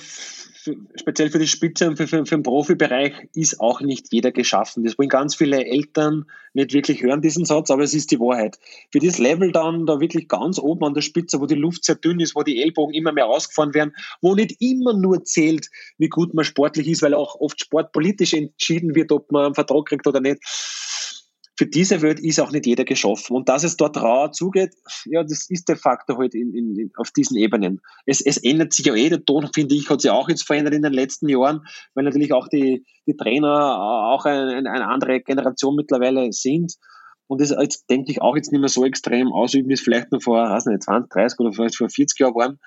[0.96, 4.84] speziell für die Spitze und für, für, für den Profibereich ist auch nicht jeder geschaffen.
[4.84, 8.58] Das wollen ganz viele Eltern nicht wirklich hören, diesen Satz, aber es ist die Wahrheit.
[8.92, 11.96] Für das Level dann da wirklich ganz oben an der Spitze, wo die Luft sehr
[11.96, 16.10] dünn ist, wo die Ellbogen immer mehr ausgefahren werden, wo nicht immer nur zählt, wie
[16.10, 20.08] gut man sportlich ist, weil auch oft sportpolitisch entschieden wird, ob man einen Vertrag kriegt
[20.08, 20.40] oder nicht
[21.60, 23.36] für diese Welt ist auch nicht jeder geschaffen.
[23.36, 27.12] Und dass es dort rauer zugeht, ja, das ist de facto halt in, in, auf
[27.12, 27.82] diesen Ebenen.
[28.05, 30.74] Es, es ändert sich ja eh, der Ton, finde ich, hat sich auch jetzt verändert
[30.74, 35.76] in den letzten Jahren, weil natürlich auch die, die Trainer auch eine, eine andere Generation
[35.76, 36.76] mittlerweile sind.
[37.28, 40.14] Und das jetzt, denke ich, auch jetzt nicht mehr so extrem ausüben, wie es vielleicht
[40.14, 42.60] noch vor, weiß nicht, 20, 30 oder vielleicht vor 40 Jahren waren.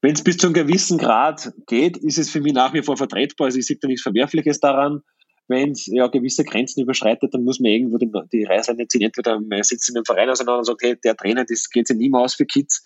[0.00, 2.96] Wenn es bis zu einem gewissen Grad geht, ist es für mich nach wie vor
[2.96, 3.46] vertretbar.
[3.46, 5.02] Also ich sehe da nichts Verwerfliches daran
[5.48, 9.02] wenn es ja gewisse Grenzen überschreitet, dann muss man irgendwo die, die Reißleine ziehen.
[9.02, 11.96] Entweder man sitzt in einem Verein auseinander und sagt, hey, der Trainer, das geht sich
[11.96, 12.82] nicht mehr aus für Kids,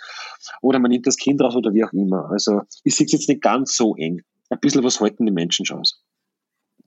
[0.61, 2.31] oder man nimmt das Kind raus oder wie auch immer.
[2.31, 4.23] Also ich sehe es jetzt nicht ganz so eng.
[4.51, 6.03] Ein bisschen was halten die Menschen schon aus.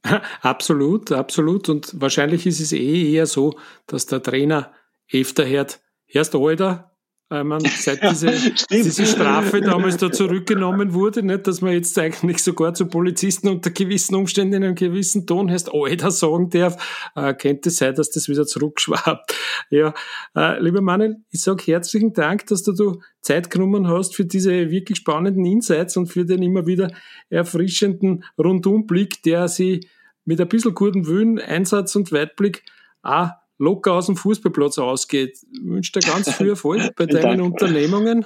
[0.41, 1.69] Absolut, absolut.
[1.69, 3.53] Und wahrscheinlich ist es eh eher so,
[3.85, 4.73] dass der Trainer
[5.11, 6.90] öfter hört, erst Alter,
[7.31, 8.29] weil man seit diese,
[8.69, 13.71] diese Strafe damals da zurückgenommen wurde, nicht, dass man jetzt eigentlich sogar zu Polizisten unter
[13.71, 18.27] gewissen Umständen in einem gewissen Ton heißt, Alter sagen darf, äh, könnte sein, dass das
[18.27, 19.35] wieder zurückschwappt.
[19.69, 19.93] Ja,
[20.35, 24.69] äh, lieber Manuel, ich sage herzlichen Dank, dass du, du Zeit genommen hast für diese
[24.69, 26.91] wirklich spannenden Insights und für den immer wieder
[27.29, 29.87] erfrischenden Rundumblick, der sie
[30.25, 32.63] mit ein bisschen guten Willen, Einsatz und Weitblick
[33.01, 33.29] auch
[33.61, 35.37] locker aus dem Fußballplatz ausgeht.
[35.53, 37.41] Ich wünsche dir ganz viel Erfolg bei deinen Dank.
[37.53, 38.25] Unternehmungen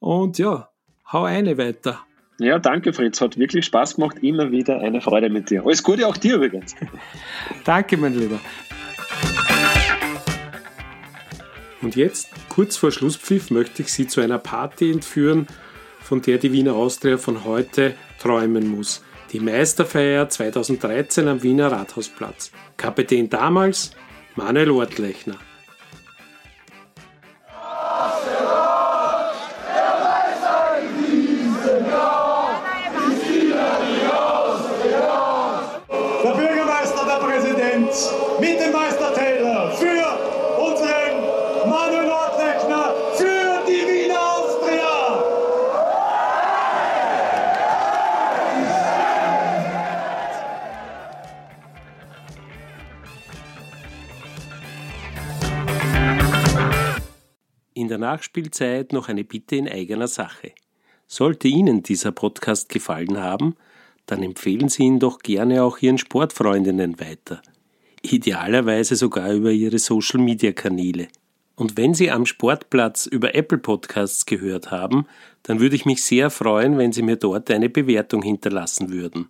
[0.00, 0.68] und ja,
[1.10, 2.00] hau eine weiter.
[2.38, 5.64] Ja, danke Fritz, hat wirklich Spaß gemacht, immer wieder eine Freude mit dir.
[5.64, 6.74] Alles Gute auch dir übrigens.
[7.64, 8.40] danke, mein Lieber.
[11.80, 15.46] Und jetzt, kurz vor Schlusspfiff, möchte ich Sie zu einer Party entführen,
[16.00, 19.04] von der die Wiener Austria von heute träumen muss.
[19.32, 22.50] Die Meisterfeier 2013 am Wiener Rathausplatz.
[22.76, 23.92] Kapitän damals
[24.36, 25.51] Manuel Ortlechner.
[57.82, 60.52] In der Nachspielzeit noch eine Bitte in eigener Sache.
[61.08, 63.56] Sollte Ihnen dieser Podcast gefallen haben,
[64.06, 67.42] dann empfehlen Sie ihn doch gerne auch Ihren Sportfreundinnen weiter.
[68.00, 71.08] Idealerweise sogar über Ihre Social-Media-Kanäle.
[71.56, 75.06] Und wenn Sie am Sportplatz über Apple Podcasts gehört haben,
[75.42, 79.28] dann würde ich mich sehr freuen, wenn Sie mir dort eine Bewertung hinterlassen würden.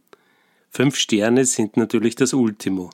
[0.68, 2.90] Fünf Sterne sind natürlich das Ultimo.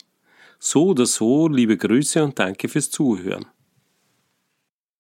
[0.60, 3.46] So oder so, liebe Grüße und danke fürs Zuhören.